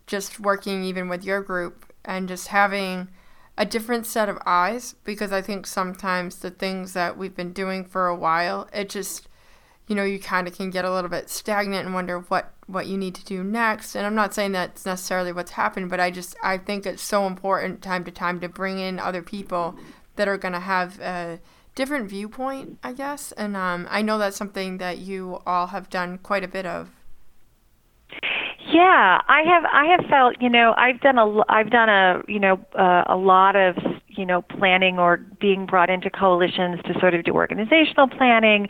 just 0.06 0.40
working 0.40 0.82
even 0.82 1.08
with 1.08 1.22
your 1.22 1.40
group 1.40 1.92
and 2.04 2.26
just 2.26 2.48
having 2.48 3.08
a 3.56 3.66
different 3.66 4.06
set 4.06 4.28
of 4.28 4.38
eyes 4.46 4.94
because 5.04 5.32
I 5.32 5.42
think 5.42 5.66
sometimes 5.66 6.36
the 6.36 6.50
things 6.50 6.94
that 6.94 7.16
we've 7.16 7.36
been 7.36 7.52
doing 7.52 7.84
for 7.84 8.08
a 8.08 8.16
while, 8.16 8.68
it 8.72 8.88
just, 8.88 9.28
you 9.86 9.94
know, 9.94 10.02
you 10.02 10.18
kind 10.18 10.48
of 10.48 10.56
can 10.56 10.70
get 10.70 10.84
a 10.84 10.92
little 10.92 11.10
bit 11.10 11.28
stagnant 11.28 11.84
and 11.84 11.94
wonder 11.94 12.20
what 12.20 12.54
what 12.66 12.86
you 12.86 12.96
need 12.96 13.14
to 13.16 13.24
do 13.24 13.42
next. 13.42 13.94
And 13.94 14.06
I'm 14.06 14.14
not 14.14 14.32
saying 14.32 14.52
that's 14.52 14.86
necessarily 14.86 15.32
what's 15.32 15.50
happened, 15.52 15.90
but 15.90 16.00
I 16.00 16.10
just 16.10 16.36
I 16.42 16.56
think 16.56 16.86
it's 16.86 17.02
so 17.02 17.26
important 17.26 17.82
time 17.82 18.04
to 18.04 18.10
time 18.10 18.40
to 18.40 18.48
bring 18.48 18.78
in 18.78 18.98
other 18.98 19.22
people 19.22 19.76
that 20.16 20.28
are 20.28 20.38
going 20.38 20.54
to 20.54 20.60
have 20.60 20.98
a 21.00 21.40
different 21.80 22.10
viewpoint, 22.10 22.78
I 22.84 22.92
guess. 22.92 23.32
And 23.32 23.56
um, 23.56 23.88
I 23.90 24.02
know 24.02 24.18
that's 24.18 24.36
something 24.36 24.76
that 24.78 24.98
you 24.98 25.40
all 25.46 25.68
have 25.68 25.88
done 25.88 26.18
quite 26.18 26.44
a 26.44 26.48
bit 26.48 26.66
of. 26.66 26.90
Yeah, 28.70 29.18
I 29.26 29.40
have. 29.48 29.64
I 29.72 29.86
have 29.86 30.04
felt. 30.10 30.36
You 30.40 30.50
know, 30.50 30.74
I've 30.76 31.00
done 31.00 31.18
a. 31.18 31.26
I've 31.48 31.70
done 31.70 31.88
a. 31.88 32.22
You 32.28 32.38
know, 32.38 32.60
uh, 32.78 33.04
a 33.06 33.16
lot 33.16 33.56
of 33.56 33.76
you 34.20 34.26
know, 34.26 34.42
planning 34.42 34.98
or 34.98 35.16
being 35.40 35.64
brought 35.64 35.88
into 35.88 36.10
coalitions 36.10 36.78
to 36.84 36.92
sort 37.00 37.14
of 37.14 37.24
do 37.24 37.32
organizational 37.32 38.06
planning. 38.06 38.68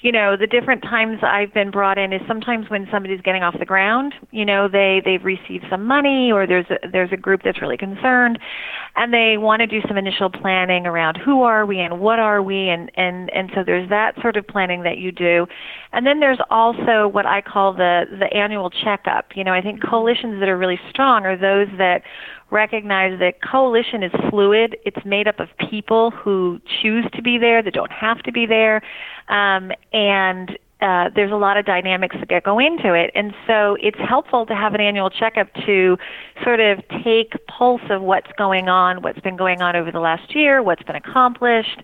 You 0.00 0.12
know, 0.12 0.36
the 0.36 0.46
different 0.46 0.82
times 0.82 1.18
I've 1.22 1.52
been 1.52 1.72
brought 1.72 1.98
in 1.98 2.12
is 2.12 2.22
sometimes 2.28 2.70
when 2.70 2.86
somebody's 2.92 3.20
getting 3.20 3.42
off 3.42 3.58
the 3.58 3.64
ground, 3.64 4.14
you 4.30 4.44
know, 4.44 4.68
they 4.68 5.02
they've 5.04 5.24
received 5.24 5.64
some 5.68 5.84
money 5.84 6.30
or 6.30 6.46
there's 6.46 6.66
a, 6.70 6.88
there's 6.88 7.10
a 7.10 7.16
group 7.16 7.40
that's 7.44 7.60
really 7.60 7.76
concerned 7.76 8.38
and 8.94 9.12
they 9.12 9.38
want 9.38 9.58
to 9.58 9.66
do 9.66 9.80
some 9.88 9.96
initial 9.96 10.30
planning 10.30 10.86
around 10.86 11.16
who 11.16 11.42
are 11.42 11.66
we 11.66 11.80
and 11.80 11.98
what 11.98 12.20
are 12.20 12.40
we 12.40 12.68
and 12.68 12.88
and 12.94 13.28
and 13.30 13.50
so 13.56 13.64
there's 13.64 13.88
that 13.88 14.14
sort 14.22 14.36
of 14.36 14.46
planning 14.46 14.84
that 14.84 14.98
you 14.98 15.10
do. 15.10 15.48
And 15.92 16.06
then 16.06 16.20
there's 16.20 16.38
also 16.48 17.08
what 17.08 17.26
I 17.26 17.40
call 17.40 17.72
the 17.72 18.04
the 18.20 18.32
annual 18.32 18.70
checkup. 18.70 19.32
You 19.34 19.42
know, 19.42 19.52
I 19.52 19.62
think 19.62 19.82
coalitions 19.82 20.38
that 20.38 20.48
are 20.48 20.56
really 20.56 20.78
strong 20.90 21.26
are 21.26 21.36
those 21.36 21.66
that 21.78 22.02
recognize 22.52 23.18
that 23.18 23.42
coalition 23.42 24.02
is 24.02 24.12
fluid. 24.30 24.76
It's 24.84 25.04
made 25.04 25.26
up 25.26 25.40
of 25.40 25.48
people 25.70 26.10
who 26.10 26.60
choose 26.82 27.06
to 27.14 27.22
be 27.22 27.38
there, 27.38 27.62
that 27.62 27.74
don't 27.74 27.90
have 27.90 28.22
to 28.22 28.32
be 28.32 28.46
there, 28.46 28.82
um, 29.28 29.72
and 29.92 30.58
uh, 30.82 31.10
there's 31.14 31.30
a 31.30 31.36
lot 31.36 31.56
of 31.56 31.64
dynamics 31.64 32.16
that 32.28 32.42
go 32.42 32.58
into 32.58 32.92
it. 32.92 33.12
And 33.14 33.32
so 33.46 33.76
it's 33.80 33.98
helpful 34.00 34.44
to 34.46 34.54
have 34.54 34.74
an 34.74 34.80
annual 34.80 35.10
checkup 35.10 35.46
to 35.64 35.96
sort 36.42 36.58
of 36.58 36.82
take 37.04 37.34
pulse 37.46 37.82
of 37.88 38.02
what's 38.02 38.30
going 38.36 38.68
on, 38.68 39.00
what's 39.00 39.20
been 39.20 39.36
going 39.36 39.62
on 39.62 39.76
over 39.76 39.92
the 39.92 40.00
last 40.00 40.34
year, 40.34 40.60
what's 40.60 40.82
been 40.82 40.96
accomplished, 40.96 41.82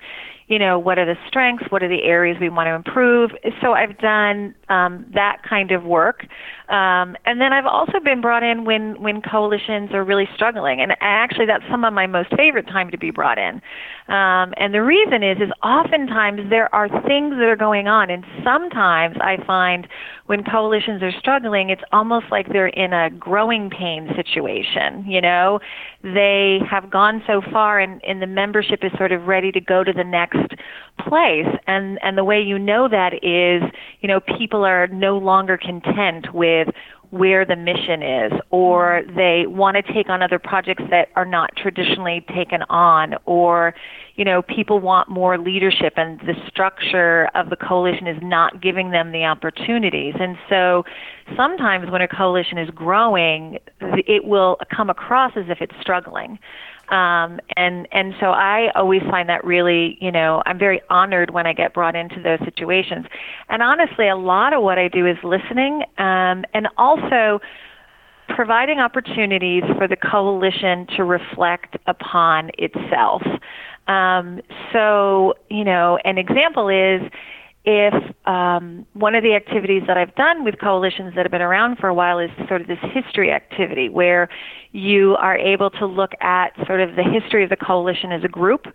you 0.49 0.59
know, 0.59 0.78
what 0.78 0.99
are 0.99 1.05
the 1.05 1.17
strengths? 1.28 1.64
What 1.69 1.83
are 1.83 1.88
the 1.88 2.02
areas 2.02 2.38
we 2.40 2.49
want 2.49 2.69
to 2.69 2.75
improve? 2.75 3.31
So 3.61 3.73
I've 3.73 3.99
done 3.99 4.55
um, 4.71 5.05
that 5.14 5.43
kind 5.49 5.71
of 5.73 5.85
work. 5.85 6.26
Um, 6.71 7.17
and 7.25 7.40
then 7.40 7.52
I've 7.52 7.67
also 7.67 8.00
been 8.02 8.21
brought 8.21 8.43
in 8.43 8.64
when, 8.64 9.00
when 9.00 9.21
coalitions 9.23 9.90
are 9.93 10.05
really 10.05 10.28
struggling. 10.35 10.81
And 10.81 10.93
actually, 11.00 11.47
that's 11.47 11.64
some 11.71 11.85
of 11.85 11.93
my 11.93 12.07
most 12.07 12.35
favorite 12.35 12.67
time 12.67 12.90
to 12.90 12.99
be 12.99 13.11
brought 13.11 13.38
in. 13.38 13.61
Um, 14.09 14.55
and 14.57 14.73
the 14.73 14.83
reason 14.83 15.23
is, 15.23 15.37
is 15.38 15.50
oftentimes 15.62 16.49
there 16.49 16.75
are 16.75 16.88
things 16.88 17.35
that 17.37 17.49
are 17.49 17.57
going 17.57 17.88
on. 17.88 18.11
And 18.11 18.25
sometimes 18.43 19.17
I 19.21 19.37
find 19.47 19.87
when 20.26 20.45
coalitions 20.45 21.02
are 21.02 21.12
struggling, 21.19 21.71
it's 21.71 21.83
almost 21.93 22.26
like 22.31 22.49
they're 22.49 22.69
in 22.69 22.93
a 22.93 23.11
growing 23.11 23.71
pain 23.71 24.09
situation. 24.17 25.05
You 25.07 25.21
know, 25.21 25.61
they 26.02 26.61
have 26.71 26.90
gone 26.90 27.23
so 27.26 27.43
far 27.52 27.81
and, 27.81 28.02
and 28.05 28.21
the 28.23 28.26
membership 28.26 28.81
is 28.83 28.93
sort 28.97 29.12
of 29.12 29.26
ready 29.26 29.52
to 29.52 29.61
go 29.61 29.85
to 29.85 29.93
the 29.93 30.05
next 30.05 30.38
place. 31.09 31.47
And, 31.66 31.99
and 32.02 32.18
the 32.18 32.25
way 32.25 32.40
you 32.40 32.59
know 32.59 32.88
that 32.88 33.14
is, 33.25 33.62
you 34.00 34.09
know, 34.09 34.21
people 34.21 34.64
are 34.64 34.87
no 34.88 35.18
longer 35.18 35.57
content 35.57 36.35
with 36.35 36.68
where 37.11 37.45
the 37.45 37.57
mission 37.57 38.02
is, 38.02 38.33
or 38.50 39.02
they 39.16 39.47
want 39.47 39.76
to 39.76 39.92
take 39.95 40.11
on 40.11 40.23
other 40.23 40.38
projects 40.38 40.83
that 40.90 41.09
are 41.16 41.25
not 41.25 41.50
traditionally 41.57 42.25
taken 42.35 42.62
on, 42.68 43.14
or 43.25 43.75
you 44.16 44.25
know, 44.25 44.42
people 44.42 44.80
want 44.80 45.09
more 45.09 45.38
leadership, 45.38 45.95
and 45.97 46.21
the 46.21 46.35
structure 46.49 47.30
of 47.35 47.50
the 47.50 47.57
coalition 47.57 48.07
is 48.07 48.18
not 48.21 48.61
giving 48.61 48.90
them 48.90 49.12
the 49.12 49.25
opportunities. 49.25 50.14
And 50.21 50.37
so, 50.50 50.85
sometimes 51.37 51.90
when 51.90 52.02
a 52.02 52.09
coalition 52.09 52.59
is 52.59 52.68
growing, 52.71 53.59
it 53.80 54.25
will 54.25 54.59
come 54.75 54.90
across 54.90 55.33
as 55.37 55.45
if 55.49 55.59
it's 55.61 55.75
struggling. 55.80 56.38
Um, 56.90 57.38
and 57.57 57.87
and 57.92 58.14
so 58.18 58.26
I 58.26 58.71
always 58.75 59.02
find 59.11 59.28
that 59.28 59.45
really, 59.45 59.99
you 60.00 60.11
know, 60.11 60.42
I'm 60.47 60.59
very 60.59 60.80
honored 60.88 61.30
when 61.30 61.47
I 61.47 61.52
get 61.52 61.75
brought 61.75 61.95
into 61.95 62.23
those 62.23 62.38
situations. 62.45 63.07
And 63.50 63.62
honestly, 63.62 64.09
a 64.09 64.16
lot 64.16 64.54
of 64.54 64.62
what 64.62 64.78
I 64.78 64.88
do 64.88 65.07
is 65.07 65.16
listening, 65.23 65.83
um, 65.99 66.45
and 66.54 66.68
also 66.78 67.40
providing 68.28 68.78
opportunities 68.78 69.64
for 69.76 69.88
the 69.88 69.97
coalition 69.97 70.87
to 70.97 71.04
reflect 71.04 71.76
upon 71.87 72.50
itself. 72.59 73.23
Um, 73.87 74.40
so, 74.73 75.35
you 75.49 75.64
know, 75.64 75.99
an 76.04 76.18
example 76.18 76.68
is 76.68 77.00
if 77.65 77.93
um, 78.27 78.87
one 78.95 79.15
of 79.15 79.23
the 79.23 79.35
activities 79.35 79.83
that 79.87 79.99
I've 79.99 80.15
done 80.15 80.45
with 80.45 80.59
coalitions 80.61 81.15
that 81.17 81.25
have 81.25 81.31
been 81.31 81.43
around 81.43 81.79
for 81.79 81.88
a 81.88 81.95
while 81.95 82.19
is 82.19 82.31
sort 82.47 82.61
of 82.61 82.67
this 82.67 82.79
history 82.95 83.31
activity 83.31 83.88
where 83.88 84.29
you 84.73 85.17
are 85.17 85.37
able 85.37 85.71
to 85.71 85.87
look 85.87 86.12
at 86.21 86.55
sort 86.67 86.81
of 86.81 86.95
the 86.95 87.03
history 87.03 87.43
of 87.43 87.50
the 87.50 87.57
coalition 87.57 88.12
as 88.12 88.23
a 88.23 88.29
group. 88.29 88.67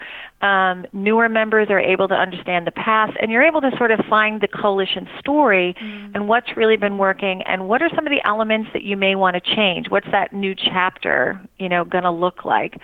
Um, 0.42 0.86
newer 0.92 1.30
members 1.30 1.68
are 1.70 1.80
able 1.80 2.08
to 2.08 2.16
understand 2.16 2.68
the 2.68 2.72
past, 2.72 3.14
and 3.22 3.32
you're 3.32 3.44
able 3.44 3.62
to 3.62 3.72
sort 3.78 3.92
of 3.92 4.00
find 4.10 4.42
the 4.42 4.48
coalition 4.48 5.08
story 5.20 5.76
mm. 5.82 6.12
and 6.14 6.28
what's 6.28 6.58
really 6.58 6.78
been 6.78 6.98
working, 6.98 7.42
and 7.44 7.68
what 7.68 7.82
are 7.82 7.90
some 7.96 8.06
of 8.06 8.12
the 8.12 8.26
elements 8.28 8.70
that 8.74 8.84
you 8.84 8.98
may 8.98 9.16
want 9.16 9.36
to 9.36 9.56
change. 9.56 9.90
What's 9.90 10.12
that 10.12 10.34
new 10.34 10.54
chapter, 10.56 11.42
you 11.58 11.70
know, 11.70 11.86
going 11.86 12.04
to 12.04 12.12
look 12.12 12.44
like? 12.44 12.80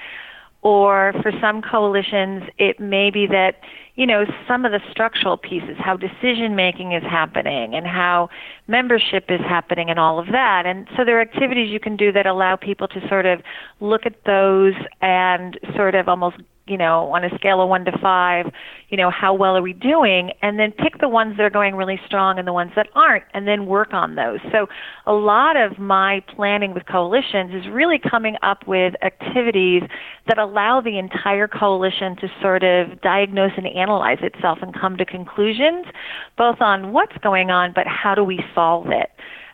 Or 0.62 1.14
for 1.22 1.32
some 1.40 1.62
coalitions, 1.62 2.44
it 2.58 2.80
may 2.80 3.10
be 3.12 3.28
that 3.28 3.56
you 4.00 4.08
know, 4.08 4.24
some 4.48 4.64
of 4.64 4.72
the 4.72 4.80
structural 4.90 5.36
pieces, 5.36 5.76
how 5.78 5.98
decision 5.98 6.56
making 6.56 6.94
is 6.94 7.04
happening 7.04 7.76
and 7.76 7.86
how 7.86 8.30
membership 8.66 9.26
is 9.28 9.42
happening 9.42 9.90
and 9.90 10.00
all 10.00 10.20
of 10.20 10.28
that. 10.28 10.66
And 10.66 10.88
so 10.96 11.04
there 11.04 11.18
are 11.18 11.22
activities 11.22 11.70
you 11.70 11.82
can 11.82 11.98
do 11.98 12.10
that 12.14 12.26
allow 12.26 12.56
people 12.56 12.88
to 12.88 13.06
sort 13.10 13.26
of 13.26 13.42
look 13.82 14.06
at 14.06 14.24
those 14.26 14.74
and 15.02 15.60
sort 15.76 15.96
of 15.96 16.08
almost 16.08 16.38
you 16.70 16.78
know, 16.78 17.12
on 17.14 17.24
a 17.24 17.36
scale 17.36 17.62
of 17.62 17.70
one 17.70 17.86
to 17.86 17.98
five, 18.00 18.46
you 18.90 18.98
know, 18.98 19.10
how 19.10 19.34
well 19.34 19.58
are 19.58 19.62
we 19.62 19.74
doing? 19.74 20.32
And 20.42 20.60
then 20.60 20.72
pick 20.72 21.00
the 21.00 21.10
ones 21.10 21.38
that 21.38 21.44
are 21.44 21.50
going 21.50 21.76
really 21.76 22.00
strong 22.06 22.38
and 22.38 22.48
the 22.48 22.54
ones 22.54 22.72
that 22.76 22.88
aren't, 22.96 23.24
and 23.34 23.48
then 23.48 23.66
work 23.66 23.94
on 23.94 24.16
those. 24.16 24.40
So 24.52 24.68
a 25.06 25.14
lot 25.14 25.58
of 25.58 25.80
my 25.80 26.22
planning 26.36 26.74
with 26.74 26.86
coalitions 26.86 27.54
is 27.54 27.70
really 27.72 28.00
coming 28.00 28.36
up 28.44 28.68
with 28.68 28.94
activities 29.04 29.84
that 30.28 30.38
allow 30.38 30.82
the 30.82 30.98
entire 30.98 31.48
coalition 31.48 32.16
to 32.18 32.28
sort 32.42 32.64
of 32.64 33.02
diagnose 33.02 33.52
and 33.58 33.68
analyze 33.68 34.20
itself 34.22 34.60
and 34.62 34.74
come 34.74 34.98
to 34.98 35.06
conclusions, 35.06 35.86
both 36.38 36.62
on 36.62 36.94
what's 36.94 37.18
going 37.24 37.50
on, 37.50 37.74
but 37.74 37.86
how 37.88 38.14
do 38.16 38.24
we 38.24 38.40
solve 38.54 38.88
it. 38.88 39.10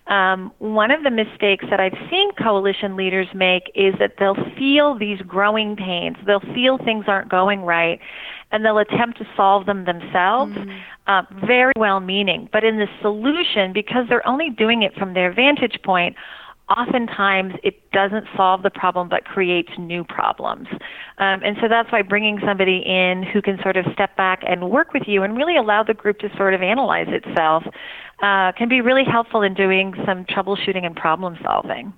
Um, 0.08 0.52
one 0.60 0.92
of 0.92 1.04
the 1.04 1.10
mistakes 1.10 1.66
that 1.72 1.80
I've 1.80 1.98
seen 2.12 2.32
coalition 2.34 2.96
leaders 2.96 3.28
make 3.34 3.72
is 3.74 3.96
that 4.00 4.14
they'll 4.20 4.38
feel 4.58 4.98
these 4.98 5.20
growing 5.22 5.76
pains. 5.76 6.16
They'll 6.28 6.54
feel 6.54 6.78
things 6.78 7.06
aren't 7.08 7.30
going 7.30 7.62
right, 7.62 8.00
and 8.52 8.64
they'll 8.64 8.78
attempt 8.78 9.18
to 9.18 9.26
solve 9.36 9.66
them 9.66 9.86
themselves, 9.86 10.54
mm-hmm. 10.54 10.72
uh, 11.08 11.24
very 11.48 11.74
well 11.78 12.00
meaning. 12.00 12.50
But 12.52 12.64
in 12.64 12.78
the 12.78 12.88
solution, 13.02 13.74
because 13.74 14.06
they're 14.08 14.28
only 14.28 14.52
doing 14.52 14.84
it 14.84 14.94
from 14.94 15.16
their 15.16 15.34
vantage 15.34 15.80
point, 15.84 16.16
oftentimes 16.70 17.54
it 17.64 17.92
doesn't 17.92 18.26
solve 18.36 18.64
the 18.64 18.70
problem 18.70 19.08
but 19.08 19.26
creates 19.26 19.70
new 19.78 20.04
problems. 20.04 20.68
Um, 21.18 21.42
and 21.44 21.58
so 21.62 21.68
that's 21.68 21.92
why 21.92 22.02
bringing 22.02 22.40
somebody 22.46 22.82
in 22.86 23.24
who 23.24 23.42
can 23.42 23.60
sort 23.62 23.78
of 23.78 23.86
step 23.94 24.16
back 24.18 24.42
and 24.48 24.70
work 24.70 24.94
with 24.94 25.04
you 25.08 25.24
and 25.24 25.38
really 25.38 25.58
allow 25.58 25.84
the 25.84 25.94
group 25.94 26.20
to 26.20 26.36
sort 26.36 26.54
of 26.54 26.62
analyze 26.62 27.08
itself 27.10 27.64
uh, 28.22 28.52
can 28.54 28.70
be 28.70 28.82
really 28.82 29.04
helpful 29.04 29.42
in 29.42 29.54
doing 29.54 29.94
some 30.06 30.26
troubleshooting 30.26 30.86
and 30.86 30.96
problem 30.96 31.38
solving. 31.44 31.94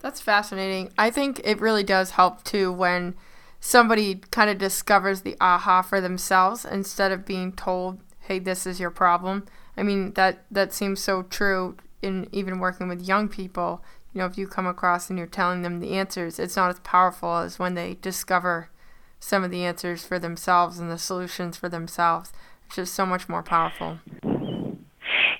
That's 0.00 0.20
fascinating. 0.20 0.90
I 0.98 1.10
think 1.10 1.40
it 1.44 1.60
really 1.60 1.84
does 1.84 2.12
help 2.12 2.42
too 2.42 2.72
when 2.72 3.14
somebody 3.60 4.16
kind 4.32 4.50
of 4.50 4.58
discovers 4.58 5.20
the 5.20 5.36
aha 5.40 5.82
for 5.82 6.00
themselves 6.00 6.64
instead 6.64 7.12
of 7.12 7.24
being 7.24 7.52
told, 7.52 8.00
"Hey, 8.18 8.40
this 8.40 8.66
is 8.66 8.80
your 8.80 8.90
problem." 8.90 9.44
I 9.76 9.84
mean, 9.84 10.12
that 10.14 10.44
that 10.50 10.72
seems 10.72 11.00
so 11.00 11.22
true 11.22 11.76
in 12.02 12.28
even 12.32 12.58
working 12.58 12.88
with 12.88 13.06
young 13.06 13.28
people. 13.28 13.82
You 14.12 14.20
know, 14.20 14.26
if 14.26 14.36
you 14.36 14.46
come 14.46 14.66
across 14.66 15.08
and 15.08 15.18
you're 15.18 15.26
telling 15.26 15.62
them 15.62 15.80
the 15.80 15.94
answers, 15.96 16.38
it's 16.38 16.56
not 16.56 16.70
as 16.70 16.80
powerful 16.80 17.38
as 17.38 17.58
when 17.58 17.74
they 17.74 17.96
discover 18.02 18.68
some 19.20 19.44
of 19.44 19.50
the 19.50 19.64
answers 19.64 20.04
for 20.04 20.18
themselves 20.18 20.78
and 20.78 20.90
the 20.90 20.98
solutions 20.98 21.56
for 21.56 21.68
themselves. 21.68 22.32
It's 22.66 22.76
just 22.76 22.94
so 22.94 23.06
much 23.06 23.28
more 23.28 23.42
powerful. 23.42 24.00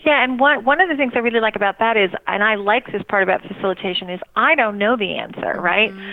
Yeah, 0.05 0.25
and 0.25 0.41
one 0.41 0.65
one 0.65 0.81
of 0.81 0.89
the 0.89 0.97
things 0.97 1.13
I 1.15 1.19
really 1.19 1.41
like 1.41 1.57
about 1.57 1.79
that 1.79 1.97
is, 1.97 2.11
and 2.27 2.43
I 2.43 2.57
like 2.57 2.91
this 2.91 3.03
part 3.09 3.23
about 3.23 3.43
facilitation 3.43 4.11
is, 4.11 4.21
I 4.35 4.55
don't 4.55 4.79
know 4.79 4.97
the 4.97 5.17
answer, 5.17 5.61
right? 5.61 5.91
Mm-hmm. 5.91 6.11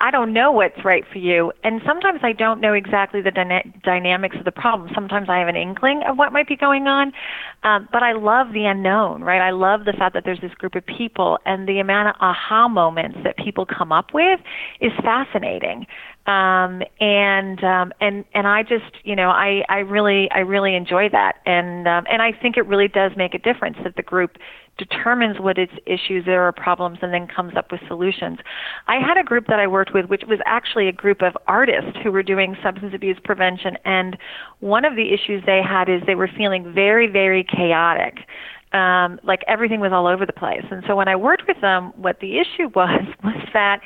I 0.00 0.10
don't 0.12 0.32
know 0.32 0.52
what's 0.52 0.84
right 0.84 1.04
for 1.12 1.18
you. 1.18 1.52
And 1.64 1.80
sometimes 1.84 2.20
I 2.22 2.32
don't 2.32 2.60
know 2.60 2.72
exactly 2.72 3.20
the 3.20 3.32
dyna- 3.32 3.64
dynamics 3.82 4.36
of 4.38 4.44
the 4.44 4.52
problem. 4.52 4.90
Sometimes 4.94 5.28
I 5.28 5.38
have 5.38 5.48
an 5.48 5.56
inkling 5.56 6.02
of 6.08 6.16
what 6.16 6.32
might 6.32 6.46
be 6.46 6.56
going 6.56 6.86
on. 6.86 7.12
Um, 7.64 7.88
but 7.92 8.04
I 8.04 8.12
love 8.12 8.52
the 8.52 8.64
unknown, 8.64 9.22
right? 9.22 9.40
I 9.40 9.50
love 9.50 9.84
the 9.84 9.92
fact 9.92 10.14
that 10.14 10.24
there's 10.24 10.40
this 10.40 10.54
group 10.54 10.76
of 10.76 10.86
people 10.86 11.38
and 11.44 11.68
the 11.68 11.80
amount 11.80 12.10
of 12.10 12.14
aha 12.20 12.68
moments 12.68 13.18
that 13.24 13.36
people 13.36 13.66
come 13.66 13.90
up 13.90 14.14
with 14.14 14.38
is 14.80 14.92
fascinating. 15.02 15.86
Um, 16.28 16.82
and 17.00 17.64
um, 17.64 17.90
and 18.02 18.22
and 18.34 18.46
I 18.46 18.62
just 18.62 18.92
you 19.02 19.16
know 19.16 19.30
I, 19.30 19.62
I 19.70 19.78
really 19.78 20.30
I 20.30 20.40
really 20.40 20.74
enjoy 20.74 21.08
that 21.08 21.36
and 21.46 21.88
um, 21.88 22.04
and 22.10 22.20
I 22.20 22.32
think 22.32 22.58
it 22.58 22.66
really 22.66 22.86
does 22.86 23.12
make 23.16 23.32
a 23.32 23.38
difference 23.38 23.78
that 23.82 23.96
the 23.96 24.02
group 24.02 24.36
determines 24.76 25.40
what 25.40 25.56
its 25.56 25.72
issues 25.86 26.26
there 26.26 26.42
are 26.42 26.52
problems 26.52 26.98
and 27.00 27.14
then 27.14 27.28
comes 27.34 27.54
up 27.56 27.72
with 27.72 27.80
solutions. 27.88 28.40
I 28.88 28.96
had 28.96 29.16
a 29.16 29.24
group 29.24 29.46
that 29.46 29.58
I 29.58 29.66
worked 29.66 29.94
with 29.94 30.10
which 30.10 30.24
was 30.28 30.38
actually 30.44 30.86
a 30.86 30.92
group 30.92 31.22
of 31.22 31.34
artists 31.46 31.96
who 32.02 32.12
were 32.12 32.22
doing 32.22 32.58
substance 32.62 32.92
abuse 32.94 33.16
prevention 33.24 33.78
and 33.86 34.18
one 34.60 34.84
of 34.84 34.96
the 34.96 35.14
issues 35.14 35.42
they 35.46 35.62
had 35.66 35.88
is 35.88 36.02
they 36.06 36.14
were 36.14 36.28
feeling 36.36 36.74
very 36.74 37.06
very 37.06 37.42
chaotic. 37.42 38.18
Um, 38.74 39.18
like 39.22 39.40
everything 39.48 39.80
was 39.80 39.92
all 39.94 40.06
over 40.06 40.26
the 40.26 40.34
place. 40.34 40.64
And 40.70 40.84
so 40.86 40.94
when 40.94 41.08
I 41.08 41.16
worked 41.16 41.44
with 41.48 41.58
them, 41.62 41.94
what 41.96 42.20
the 42.20 42.38
issue 42.38 42.68
was 42.74 43.00
was 43.24 43.48
that 43.54 43.80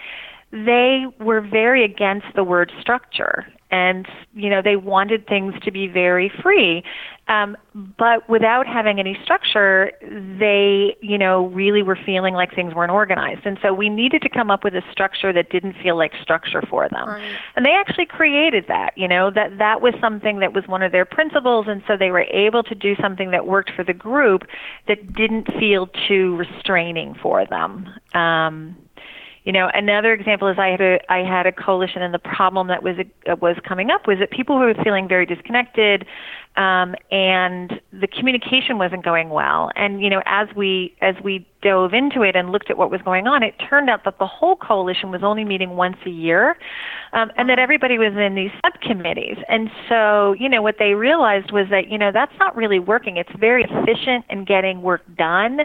they 0.52 1.06
were 1.18 1.40
very 1.40 1.82
against 1.82 2.26
the 2.34 2.44
word 2.44 2.70
structure. 2.80 3.46
And 3.70 4.06
you 4.34 4.50
know 4.50 4.60
they 4.60 4.76
wanted 4.76 5.26
things 5.26 5.54
to 5.62 5.70
be 5.70 5.86
very 5.86 6.30
free. 6.42 6.84
Um, 7.28 7.56
but 7.74 8.28
without 8.28 8.66
having 8.66 8.98
any 9.00 9.16
structure 9.24 9.92
they 10.02 10.94
you 11.00 11.16
know 11.16 11.46
really 11.46 11.82
were 11.82 11.96
feeling 12.04 12.34
like 12.34 12.54
things 12.54 12.74
weren't 12.74 12.92
organized. 12.92 13.46
And 13.46 13.58
so 13.62 13.72
we 13.72 13.88
needed 13.88 14.20
to 14.22 14.28
come 14.28 14.50
up 14.50 14.62
with 14.62 14.74
a 14.74 14.82
structure 14.92 15.32
that 15.32 15.48
didn't 15.48 15.76
feel 15.82 15.96
like 15.96 16.12
structure 16.20 16.60
for 16.68 16.86
them. 16.90 17.08
Right. 17.08 17.38
and 17.56 17.64
they 17.64 17.72
actually 17.72 18.04
created 18.04 18.66
that 18.68 18.90
you 18.94 19.08
know 19.08 19.30
that 19.30 19.56
that 19.56 19.80
was 19.80 19.94
something 20.02 20.40
that 20.40 20.52
was 20.52 20.68
one 20.68 20.82
of 20.82 20.92
their 20.92 21.06
principles. 21.06 21.64
And 21.66 21.82
so 21.88 21.96
they 21.96 22.10
were 22.10 22.26
able 22.30 22.62
to 22.64 22.74
do 22.74 22.94
something 23.00 23.30
that 23.30 23.46
worked 23.46 23.70
for 23.74 23.84
the 23.84 23.94
group 23.94 24.42
that 24.86 25.14
didn't 25.14 25.46
feel 25.58 25.88
too 26.06 26.36
restraining 26.36 27.14
for 27.22 27.46
them. 27.46 27.88
Um, 28.12 28.76
You 29.44 29.52
know, 29.52 29.68
another 29.74 30.12
example 30.12 30.46
is 30.48 30.56
I 30.58 30.68
had 30.68 30.80
a 30.80 30.98
I 31.08 31.18
had 31.18 31.46
a 31.46 31.52
coalition, 31.52 32.00
and 32.00 32.14
the 32.14 32.20
problem 32.20 32.68
that 32.68 32.84
was 32.84 32.96
uh, 33.28 33.34
was 33.40 33.56
coming 33.66 33.90
up 33.90 34.06
was 34.06 34.18
that 34.20 34.30
people 34.30 34.56
were 34.56 34.72
feeling 34.84 35.08
very 35.08 35.26
disconnected, 35.26 36.06
um, 36.56 36.94
and 37.10 37.80
the 37.92 38.06
communication 38.06 38.78
wasn't 38.78 39.04
going 39.04 39.30
well. 39.30 39.70
And 39.74 40.00
you 40.00 40.10
know, 40.10 40.22
as 40.26 40.46
we 40.54 40.94
as 41.00 41.16
we 41.24 41.44
dove 41.60 41.92
into 41.92 42.22
it 42.22 42.36
and 42.36 42.52
looked 42.52 42.70
at 42.70 42.78
what 42.78 42.92
was 42.92 43.02
going 43.02 43.26
on, 43.26 43.42
it 43.42 43.54
turned 43.68 43.90
out 43.90 44.04
that 44.04 44.18
the 44.20 44.26
whole 44.28 44.54
coalition 44.54 45.10
was 45.10 45.24
only 45.24 45.44
meeting 45.44 45.70
once 45.70 45.96
a 46.06 46.10
year, 46.10 46.56
um, 47.12 47.32
and 47.36 47.48
that 47.48 47.58
everybody 47.58 47.98
was 47.98 48.12
in 48.16 48.36
these 48.36 48.52
subcommittees. 48.64 49.38
And 49.48 49.70
so, 49.88 50.34
you 50.38 50.48
know, 50.48 50.62
what 50.62 50.76
they 50.78 50.94
realized 50.94 51.50
was 51.50 51.66
that 51.70 51.88
you 51.88 51.98
know 51.98 52.12
that's 52.12 52.34
not 52.38 52.54
really 52.54 52.78
working. 52.78 53.16
It's 53.16 53.34
very 53.40 53.64
efficient 53.64 54.24
in 54.30 54.44
getting 54.44 54.82
work 54.82 55.02
done 55.18 55.62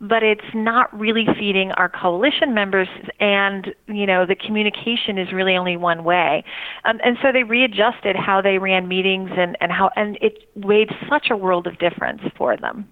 but 0.00 0.22
it's 0.22 0.54
not 0.54 0.98
really 0.98 1.26
feeding 1.38 1.72
our 1.72 1.88
coalition 1.88 2.54
members 2.54 2.88
and 3.18 3.74
you 3.86 4.06
know 4.06 4.24
the 4.24 4.34
communication 4.34 5.18
is 5.18 5.32
really 5.32 5.56
only 5.56 5.76
one 5.76 6.04
way. 6.04 6.42
Um, 6.84 7.00
and 7.04 7.18
so 7.22 7.32
they 7.32 7.42
readjusted 7.42 8.16
how 8.16 8.40
they 8.40 8.58
ran 8.58 8.88
meetings 8.88 9.30
and, 9.36 9.56
and 9.60 9.70
how 9.70 9.90
and 9.96 10.16
it 10.20 10.48
made 10.56 10.88
such 11.08 11.30
a 11.30 11.36
world 11.36 11.66
of 11.66 11.78
difference 11.78 12.22
for 12.36 12.56
them. 12.56 12.88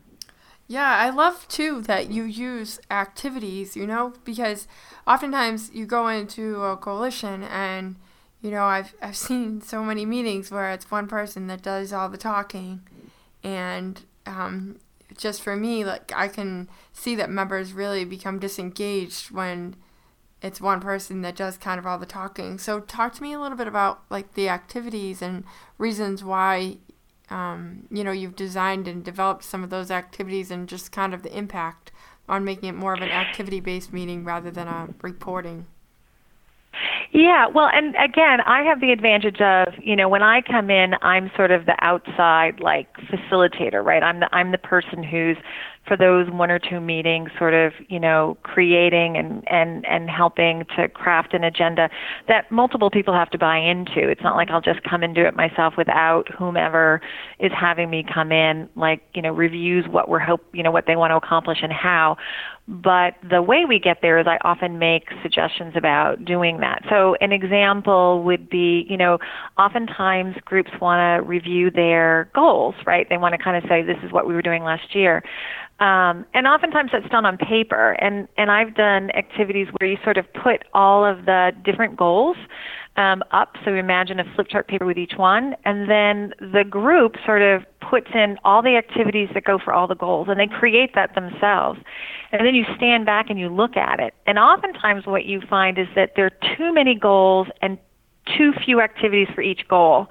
Yeah 0.71 0.97
i 0.99 1.09
love 1.09 1.49
too 1.49 1.81
that 1.83 2.11
you 2.11 2.25
use 2.25 2.79
activities 2.91 3.75
you 3.75 3.87
know 3.87 4.13
because 4.23 4.69
oftentimes 5.07 5.71
you 5.73 5.87
go 5.87 6.09
into 6.09 6.63
a 6.63 6.77
coalition 6.77 7.43
and 7.45 7.97
you 8.43 8.51
know 8.51 8.65
i've, 8.65 8.95
I've 9.01 9.17
seen 9.29 9.63
so 9.63 9.83
many 9.83 10.05
meetings 10.05 10.51
where 10.51 10.71
it's 10.73 10.91
one 10.91 11.09
person 11.09 11.47
that 11.47 11.63
does 11.63 11.91
all 11.91 12.11
the 12.11 12.19
talking 12.19 12.83
and 13.43 14.03
um, 14.27 14.79
just 15.19 15.43
for 15.43 15.55
me, 15.55 15.85
like 15.85 16.13
I 16.17 16.29
can 16.29 16.69
see 16.95 17.15
that 17.17 17.29
members 17.29 17.75
really 17.75 18.05
become 18.05 18.39
disengaged 18.39 19.31
when 19.31 19.77
it's 20.41 20.61
one 20.61 20.81
person 20.81 21.23
that 21.23 21.37
does 21.37 21.59
kind 21.59 21.79
of 21.79 21.87
all 21.87 21.99
the 21.99 22.07
talking. 22.07 22.59
So 22.59 22.81
talk 22.81 23.13
to 23.15 23.23
me 23.23 23.33
a 23.33 23.41
little 23.41 23.59
bit 23.59 23.67
about 23.67 24.03
like 24.09 24.35
the 24.35 24.49
activities 24.49 25.21
and 25.21 25.45
reasons 25.77 26.25
why 26.25 26.79
um, 27.31 27.87
you 27.91 28.03
know 28.03 28.13
you've 28.13 28.37
designed 28.37 28.89
and 28.89 29.05
developed 29.05 29.45
some 29.45 29.63
of 29.63 29.71
those 29.71 29.91
activities 29.91 30.51
and 30.51 30.69
just 30.69 30.93
kind 30.93 31.13
of 31.13 31.23
the 31.23 31.37
impact 31.37 31.93
on 32.29 32.45
making 32.45 32.69
it 32.69 32.75
more 32.75 32.95
of 32.95 33.03
an 33.03 33.11
activity 33.11 33.61
based 33.61 33.93
meeting 33.93 34.25
rather 34.25 34.51
than 34.51 34.69
a 34.69 34.89
reporting. 35.03 35.67
Yeah, 37.13 37.47
well, 37.49 37.71
and 37.73 37.97
again, 37.97 38.41
I 38.43 38.63
have 38.63 38.81
the 38.81 38.93
advantage 38.93 39.41
of, 39.41 39.69
you 39.83 39.97
know, 39.97 40.09
when 40.09 40.23
I 40.23 40.43
come 40.43 40.71
in, 40.71 40.95
I'm 41.03 41.31
sort 41.37 41.51
of 41.51 41.67
the 41.67 41.75
outside 41.81 42.61
like 42.61 42.89
facilitator, 43.11 43.85
right? 43.85 44.03
I'm 44.03 44.21
the 44.21 44.29
I'm 44.35 44.53
the 44.53 44.59
person 44.59 45.03
who's 45.03 45.37
for 45.89 45.97
those 45.97 46.31
one 46.31 46.51
or 46.51 46.59
two 46.59 46.81
meetings 46.81 47.31
sort 47.39 47.55
of 47.55 47.73
you 47.89 47.99
know 47.99 48.37
creating 48.43 49.17
and 49.17 49.43
and 49.49 49.87
and 49.87 50.11
helping 50.11 50.65
to 50.77 50.87
craft 50.89 51.33
an 51.33 51.43
agenda 51.43 51.89
that 52.29 52.51
multiple 52.53 52.91
people 52.91 53.15
have 53.15 53.31
to 53.31 53.39
buy 53.39 53.57
into 53.57 54.07
it's 54.07 54.23
not 54.23 54.37
like 54.37 54.51
i'll 54.51 54.61
just 54.61 54.83
come 54.83 55.03
and 55.03 55.15
do 55.15 55.25
it 55.25 55.35
myself 55.35 55.75
without 55.79 56.29
whomever 56.37 57.01
is 57.41 57.51
having 57.59 57.89
me 57.89 58.05
come 58.13 58.31
in 58.31 58.69
like 58.77 59.01
you 59.15 59.23
know 59.23 59.33
reviews 59.33 59.87
what 59.89 60.09
we're 60.09 60.19
hope 60.19 60.45
you 60.53 60.63
know 60.63 60.71
what 60.71 60.85
they 60.87 60.95
want 60.95 61.11
to 61.11 61.17
accomplish 61.17 61.59
and 61.63 61.73
how 61.73 62.17
but 62.69 63.15
the 63.29 63.41
way 63.41 63.65
we 63.67 63.79
get 63.79 63.99
there 64.03 64.19
is 64.19 64.27
I 64.27 64.37
often 64.45 64.79
make 64.79 65.05
suggestions 65.23 65.73
about 65.75 66.23
doing 66.23 66.61
that. 66.61 66.83
So 66.91 67.17
an 67.23 67.33
example 67.33 68.23
would 68.25 68.51
be, 68.51 68.85
you 68.91 68.99
know, 68.99 69.19
oftentimes 69.57 70.37
groups 70.45 70.71
want 70.79 71.01
to 71.01 71.27
review 71.27 71.71
their 71.71 72.31
goals, 72.35 72.75
right? 72.85 73.09
They 73.09 73.17
want 73.17 73.35
to 73.35 73.43
kind 73.43 73.57
of 73.57 73.67
say, 73.71 73.83
this 73.83 73.97
is 74.05 74.13
what 74.13 74.29
we 74.29 74.35
were 74.35 74.43
doing 74.43 74.65
last 74.65 74.95
year. 74.95 75.23
Um, 75.81 76.27
and 76.35 76.47
oftentimes 76.47 76.91
that's 76.93 77.09
done 77.09 77.25
on 77.25 77.39
paper. 77.39 77.93
And, 77.93 78.29
and 78.37 78.51
I've 78.51 78.75
done 78.75 79.11
activities 79.13 79.69
where 79.79 79.89
you 79.89 79.97
sort 80.05 80.19
of 80.19 80.27
put 80.35 80.65
all 80.75 81.07
of 81.07 81.25
the 81.25 81.53
different 81.65 81.97
goals 81.97 82.37
um, 82.99 83.23
up. 83.31 83.55
So 83.65 83.73
imagine 83.75 84.19
a 84.19 84.25
flip 84.35 84.49
chart 84.51 84.67
paper 84.67 84.85
with 84.85 84.99
each 84.99 85.15
one. 85.17 85.55
And 85.65 85.89
then 85.89 86.35
the 86.41 86.65
group 86.69 87.15
sort 87.25 87.43
of 87.43 87.63
puts 87.81 88.09
in 88.13 88.37
all 88.45 88.61
the 88.61 88.77
activities 88.77 89.29
that 89.35 89.45
go 89.45 89.59
for 89.59 89.73
all 89.73 89.87
the 89.87 89.95
goals. 89.95 90.27
And 90.29 90.39
they 90.39 90.49
create 90.49 90.95
that 90.97 91.15
themselves. 91.15 91.79
And 92.33 92.45
then 92.45 92.55
you 92.55 92.65
stand 92.77 93.07
back 93.07 93.31
and 93.31 93.39
you 93.39 93.49
look 93.49 93.77
at 93.77 94.01
it. 94.01 94.15
And 94.27 94.39
oftentimes 94.39 95.07
what 95.07 95.25
you 95.25 95.41
find 95.49 95.79
is 95.79 95.87
that 95.95 96.13
there 96.17 96.27
are 96.27 96.57
too 96.57 96.75
many 96.75 96.97
goals 96.97 97.47
and 97.63 97.79
too 98.37 98.53
few 98.65 98.81
activities 98.81 99.29
for 99.35 99.41
each 99.41 99.67
goal. 99.69 100.09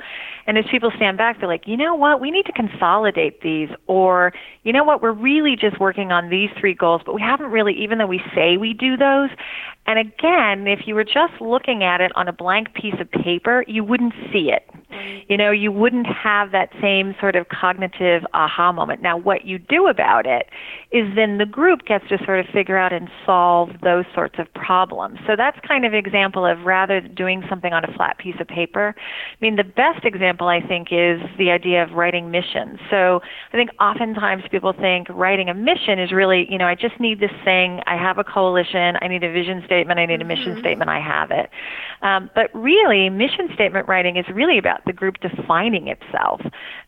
And 0.48 0.58
as 0.58 0.66
people 0.72 0.92
stand 0.96 1.18
back, 1.18 1.40
they're 1.40 1.50
like, 1.50 1.68
you 1.68 1.76
know 1.76 1.94
what, 1.94 2.22
we 2.22 2.32
need 2.32 2.46
to 2.46 2.54
consolidate 2.54 3.42
these. 3.42 3.70
Or, 3.86 4.32
you 4.64 4.72
know 4.72 4.84
what, 4.86 5.02
we're 5.02 5.12
really 5.12 5.58
just 5.58 5.80
working 5.80 6.12
on 6.14 6.30
these 6.30 6.50
three 6.58 6.74
goals, 6.74 7.02
but 7.06 7.14
we 7.14 7.22
haven't 7.22 7.52
really, 7.52 7.74
even 7.74 7.98
though 7.98 8.08
we 8.08 8.22
say 8.34 8.56
we 8.56 8.74
do 8.74 8.96
those. 8.96 9.30
And 9.86 10.00
again, 10.00 10.66
if 10.66 10.88
you 10.88 10.96
were 10.96 11.04
just 11.04 11.40
looking 11.42 11.84
at 11.84 12.00
it 12.00 12.12
on 12.16 12.28
a 12.28 12.34
blank 12.34 12.74
piece 12.74 12.96
of 13.00 13.12
paper, 13.12 13.66
you 13.68 13.84
wouldn't 13.84 14.14
see 14.32 14.50
it. 14.52 14.70
You 15.28 15.36
know, 15.36 15.52
you 15.52 15.72
wouldn't 15.72 16.08
have 16.08 16.52
that 16.52 16.70
same 16.82 17.14
sort 17.20 17.36
of 17.36 17.50
cognitive 17.50 18.24
aha 18.34 18.72
moment. 18.72 19.02
Now, 19.02 19.18
what 19.18 19.46
you 19.46 19.60
do 19.60 19.88
about 19.88 20.26
it 20.26 20.48
is 20.92 21.14
then 21.16 21.38
the 21.38 21.46
group 21.46 21.86
gets 21.86 22.08
to 22.08 22.18
sort 22.24 22.40
of 22.40 22.46
figure 22.54 22.78
out 22.78 22.94
and 22.94 23.10
solve 23.26 23.70
those 23.84 24.06
sorts 24.16 24.36
of 24.40 24.52
problems. 24.54 25.20
So 25.28 25.36
that's 25.36 25.58
kind 25.68 25.86
of 25.86 25.92
an 25.92 26.00
example 26.00 26.46
of 26.46 26.62
rather 26.66 27.02
doing 27.02 27.44
something 27.50 27.74
on 27.74 27.84
a 27.84 27.92
flat 27.94 28.18
piece 28.18 28.36
of 28.40 28.48
paper. 28.48 28.96
I 28.98 29.36
mean, 29.42 29.58
the 29.58 29.66
best 29.66 30.06
example 30.06 30.48
I 30.48 30.62
think 30.66 30.88
is 30.92 31.20
the 31.38 31.52
idea 31.52 31.84
of 31.84 31.92
writing 31.92 32.32
missions. 32.32 32.80
So 32.90 33.22
I 33.52 33.58
think 33.58 33.72
oftentimes 33.82 34.44
people 34.50 34.72
think 34.72 35.08
writing 35.10 35.50
a 35.50 35.54
mission 35.54 36.00
is 36.00 36.14
really, 36.14 36.48
you 36.50 36.58
know, 36.58 36.66
I 36.66 36.76
just 36.76 36.98
need 37.00 37.20
this 37.20 37.32
thing. 37.44 37.82
I 37.86 37.98
have 37.98 38.18
a 38.18 38.24
coalition. 38.24 38.96
I 39.02 39.10
need 39.10 39.24
a 39.24 39.32
vision 39.32 39.64
statement. 39.66 40.00
I 40.00 40.06
need 40.06 40.22
a 40.22 40.26
mission 40.26 40.52
mm-hmm. 40.52 40.60
statement. 40.62 40.90
I 40.90 41.02
have 41.02 41.32
it. 41.32 41.50
Um, 42.02 42.30
but 42.34 42.50
really, 42.54 43.10
mission 43.10 43.50
statement 43.54 43.90
writing 43.90 44.16
is 44.16 44.26
really 44.34 44.58
about 44.58 44.77
the 44.86 44.94
group 44.94 45.16
defining 45.22 45.88
itself. 45.88 46.42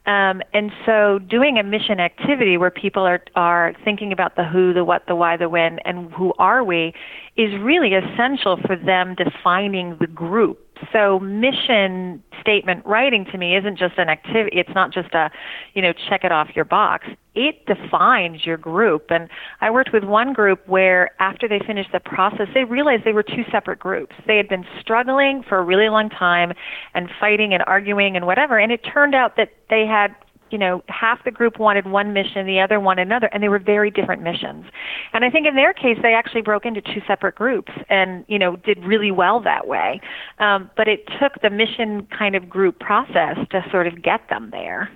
Um, 0.06 0.42
and 0.54 0.72
so 0.86 1.20
doing 1.20 1.58
a 1.58 1.64
mission 1.64 2.00
activity 2.00 2.58
where 2.58 2.72
people 2.72 3.04
are, 3.04 3.22
are 3.36 3.74
thinking 3.84 4.12
about 4.12 4.36
the 4.36 4.44
who, 4.44 4.74
the 4.74 4.84
what, 4.84 5.06
the 5.08 5.16
why, 5.16 5.38
the 5.38 5.50
when, 5.50 5.80
and 5.80 6.12
who 6.14 6.34
are 6.40 6.64
we 6.64 6.94
is 7.38 7.52
really 7.62 7.94
essential 7.94 8.58
for 8.66 8.76
them 8.76 9.16
defining 9.16 9.98
the 10.00 10.08
group 10.08 10.69
so 10.92 11.20
mission 11.20 12.24
statement 12.42 12.86
writing 12.86 13.26
to 13.26 13.38
me 13.38 13.56
isn't 13.56 13.78
just 13.78 13.98
an 13.98 14.10
activity 14.10 14.58
it's 14.58 14.74
not 14.74 14.92
just 14.92 15.14
a 15.14 15.30
you 15.74 15.82
know 15.82 15.94
check 15.94 16.24
it 16.24 16.32
off 16.32 16.50
your 16.56 16.66
box. 16.66 17.08
It 17.36 17.66
defines 17.68 18.46
your 18.46 18.58
group. 18.58 19.08
And 19.10 19.30
i 19.62 19.70
worked 19.70 19.94
with 19.94 20.04
one 20.04 20.34
group 20.34 20.68
where 20.68 21.12
after 21.22 21.48
they 21.48 21.60
finished 21.60 21.92
the 21.92 22.00
process 22.00 22.48
they 22.54 22.64
realized 22.64 23.04
they 23.06 23.14
were 23.14 23.24
two 23.24 23.44
separate 23.52 23.80
groups. 23.80 24.16
They 24.28 24.38
had 24.38 24.50
been 24.50 24.66
struggling 24.80 25.44
for 25.48 25.58
a 25.58 25.64
really 25.64 25.90
long 25.90 26.10
time 26.10 26.54
and 26.94 27.10
fighting 27.20 27.54
and 27.54 27.64
arguing 27.68 28.16
and 28.16 28.26
whatever. 28.26 28.58
And 28.58 28.72
it 28.72 28.82
turned 28.82 29.16
out 29.16 29.36
that 29.38 29.52
they 29.70 29.86
had 29.86 30.16
you 30.52 30.58
know, 30.58 30.84
half 30.88 31.24
the 31.24 31.32
group 31.32 31.60
wanted 31.60 31.88
one 31.88 32.14
mission, 32.14 32.46
the 32.46 32.60
other 32.60 32.80
wanted 32.80 33.04
another, 33.04 33.28
and 33.28 33.42
they 33.42 33.50
were 33.50 33.60
very 33.60 33.92
different 33.92 34.22
missions. 34.22 34.66
And 35.14 35.24
I 35.26 35.30
think 35.30 35.48
in 35.48 35.56
their 35.56 35.74
case, 35.74 35.98
they 36.02 36.14
actually 36.14 36.42
broke 36.42 36.66
into 36.66 36.82
two 36.82 37.02
separate 37.08 37.36
groups 37.36 37.72
and, 37.90 38.26
you 38.28 38.40
know, 38.40 38.56
did 38.58 38.84
really 38.84 39.12
well 39.12 39.40
that 39.42 39.68
way. 39.68 40.02
Um, 40.40 40.70
but 40.76 40.88
it 40.88 41.08
took 41.20 41.42
the 41.42 41.50
mission 41.50 42.08
kind 42.08 42.36
of 42.36 42.50
group 42.50 42.80
process 42.80 43.38
to 43.52 43.66
sort 43.72 43.88
of 43.88 44.02
get 44.02 44.28
them 44.30 44.50
there. 44.52 44.90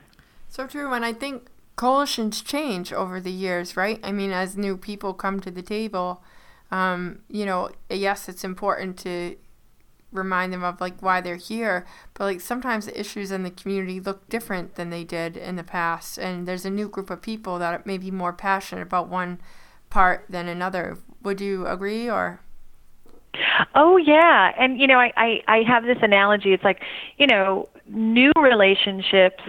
So 0.49 0.67
true. 0.67 0.93
And 0.93 1.03
I 1.03 1.13
think 1.13 1.47
coalitions 1.75 2.41
change 2.41 2.93
over 2.93 3.19
the 3.19 3.31
years, 3.31 3.75
right? 3.75 3.99
I 4.03 4.11
mean, 4.11 4.31
as 4.31 4.55
new 4.55 4.77
people 4.77 5.13
come 5.13 5.39
to 5.41 5.51
the 5.51 5.61
table, 5.63 6.21
um, 6.71 7.19
you 7.29 7.45
know, 7.45 7.69
yes, 7.89 8.27
it's 8.29 8.43
important 8.43 8.97
to 8.99 9.35
remind 10.13 10.53
them 10.53 10.63
of 10.63 10.79
like 10.79 11.01
why 11.01 11.21
they're 11.21 11.35
here. 11.35 11.85
But 12.13 12.25
like 12.25 12.41
sometimes 12.41 12.85
the 12.85 12.99
issues 12.99 13.31
in 13.31 13.43
the 13.43 13.51
community 13.51 13.99
look 13.99 14.29
different 14.29 14.75
than 14.75 14.89
they 14.89 15.03
did 15.03 15.35
in 15.35 15.55
the 15.55 15.63
past. 15.63 16.17
And 16.17 16.47
there's 16.47 16.65
a 16.65 16.69
new 16.69 16.87
group 16.87 17.09
of 17.09 17.21
people 17.21 17.59
that 17.59 17.85
may 17.85 17.97
be 17.97 18.11
more 18.11 18.33
passionate 18.33 18.83
about 18.83 19.09
one 19.09 19.39
part 19.89 20.25
than 20.29 20.47
another. 20.47 20.97
Would 21.23 21.41
you 21.41 21.67
agree 21.67 22.09
or? 22.09 22.39
Oh 23.75 23.97
yeah. 23.97 24.51
And 24.57 24.79
you 24.79 24.87
know 24.87 24.99
i 24.99 25.11
i, 25.17 25.41
I 25.47 25.63
have 25.67 25.83
this 25.83 25.97
analogy. 26.01 26.53
It's 26.53 26.63
like 26.63 26.81
you 27.17 27.27
know 27.27 27.69
new 27.87 28.31
relationships 28.35 29.43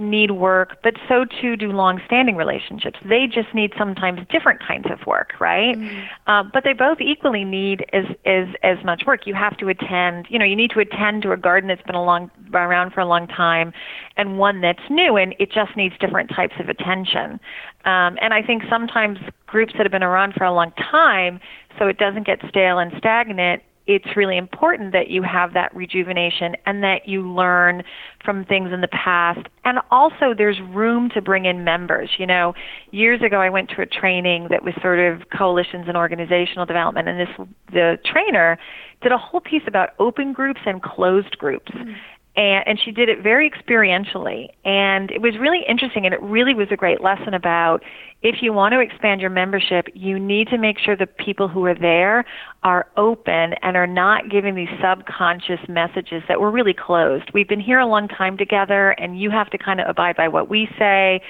need 0.00 0.32
work, 0.32 0.78
but 0.82 0.94
so 1.08 1.24
too 1.24 1.56
do 1.56 1.70
long-standing 1.72 2.36
relationships. 2.36 2.98
They 3.04 3.26
just 3.26 3.54
need 3.54 3.72
sometimes 3.78 4.20
different 4.30 4.60
kinds 4.60 4.86
of 4.90 5.06
work, 5.06 5.32
right? 5.38 5.76
Mm-hmm. 5.76 6.00
Uh, 6.26 6.44
but 6.52 6.64
they 6.64 6.72
both 6.72 7.00
equally 7.00 7.44
need 7.44 7.84
as 7.92 8.04
as 8.24 8.48
as 8.62 8.84
much 8.84 9.02
work. 9.06 9.26
You 9.26 9.34
have 9.34 9.56
to 9.58 9.68
attend. 9.68 10.26
You 10.30 10.38
know, 10.38 10.44
you 10.44 10.56
need 10.56 10.70
to 10.70 10.80
attend 10.80 11.22
to 11.22 11.32
a 11.32 11.36
garden 11.36 11.68
that's 11.68 11.82
been 11.82 11.94
a 11.94 12.04
long 12.04 12.30
around 12.52 12.92
for 12.92 13.00
a 13.00 13.06
long 13.06 13.26
time, 13.26 13.72
and 14.16 14.38
one 14.38 14.60
that's 14.60 14.82
new, 14.88 15.16
and 15.16 15.34
it 15.38 15.52
just 15.52 15.76
needs 15.76 15.94
different 15.98 16.30
types 16.30 16.54
of 16.58 16.68
attention. 16.68 17.38
Um, 17.84 18.18
and 18.20 18.34
I 18.34 18.42
think 18.42 18.62
sometimes 18.68 19.18
groups 19.46 19.72
that 19.76 19.82
have 19.82 19.92
been 19.92 20.02
around 20.02 20.34
for 20.34 20.44
a 20.44 20.52
long 20.52 20.72
time, 20.72 21.40
so 21.78 21.86
it 21.86 21.98
doesn't 21.98 22.26
get 22.26 22.40
stale 22.48 22.78
and 22.78 22.92
stagnant, 22.98 23.62
it's 23.86 24.16
really 24.16 24.36
important 24.36 24.92
that 24.92 25.08
you 25.08 25.22
have 25.22 25.52
that 25.54 25.74
rejuvenation 25.74 26.54
and 26.66 26.82
that 26.82 27.08
you 27.08 27.28
learn 27.28 27.82
from 28.24 28.44
things 28.44 28.72
in 28.72 28.80
the 28.80 28.88
past. 28.88 29.40
And 29.64 29.78
also, 29.90 30.34
there's 30.36 30.60
room 30.70 31.10
to 31.14 31.20
bring 31.20 31.44
in 31.44 31.64
members. 31.64 32.10
You 32.18 32.26
know, 32.26 32.54
years 32.90 33.22
ago, 33.22 33.40
I 33.40 33.50
went 33.50 33.70
to 33.70 33.82
a 33.82 33.86
training 33.86 34.48
that 34.50 34.62
was 34.62 34.74
sort 34.80 34.98
of 34.98 35.22
coalitions 35.36 35.86
and 35.88 35.96
organizational 35.96 36.66
development, 36.66 37.08
and 37.08 37.20
this 37.20 37.48
the 37.72 37.98
trainer 38.04 38.58
did 39.02 39.12
a 39.12 39.18
whole 39.18 39.40
piece 39.40 39.62
about 39.66 39.90
open 39.98 40.32
groups 40.32 40.60
and 40.66 40.82
closed 40.82 41.38
groups. 41.38 41.72
Mm-hmm 41.72 41.92
and, 42.36 42.66
and 42.66 42.80
she 42.80 42.92
did 42.92 43.08
it 43.08 43.22
very 43.22 43.50
experientially. 43.50 44.48
And 44.64 45.10
it 45.10 45.20
was 45.20 45.36
really 45.38 45.62
interesting 45.68 46.04
and 46.04 46.14
it 46.14 46.22
really 46.22 46.54
was 46.54 46.68
a 46.70 46.76
great 46.76 47.00
lesson 47.00 47.34
about 47.34 47.82
if 48.22 48.42
you 48.42 48.52
want 48.52 48.72
to 48.72 48.80
expand 48.80 49.20
your 49.20 49.30
membership 49.30 49.86
you 49.94 50.18
need 50.18 50.48
to 50.48 50.58
make 50.58 50.78
sure 50.78 50.94
the 50.94 51.06
people 51.06 51.48
who 51.48 51.64
are 51.64 51.74
there 51.74 52.24
are 52.62 52.86
open 52.96 53.54
and 53.62 53.76
are 53.76 53.86
not 53.86 54.28
giving 54.30 54.54
these 54.54 54.68
subconscious 54.80 55.60
messages 55.68 56.22
that 56.28 56.40
we're 56.40 56.50
really 56.50 56.74
closed. 56.74 57.30
We've 57.32 57.48
been 57.48 57.60
here 57.60 57.78
a 57.78 57.86
long 57.86 58.08
time 58.08 58.36
together 58.36 58.90
and 58.90 59.20
you 59.20 59.30
have 59.30 59.50
to 59.50 59.58
kind 59.58 59.80
of 59.80 59.88
abide 59.88 60.16
by 60.16 60.28
what 60.28 60.48
we 60.48 60.68
say 60.78 61.22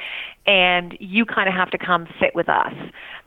and 0.46 0.96
you 1.00 1.24
kind 1.24 1.48
of 1.48 1.54
have 1.54 1.70
to 1.70 1.78
come 1.78 2.08
sit 2.20 2.34
with 2.34 2.48
us 2.48 2.74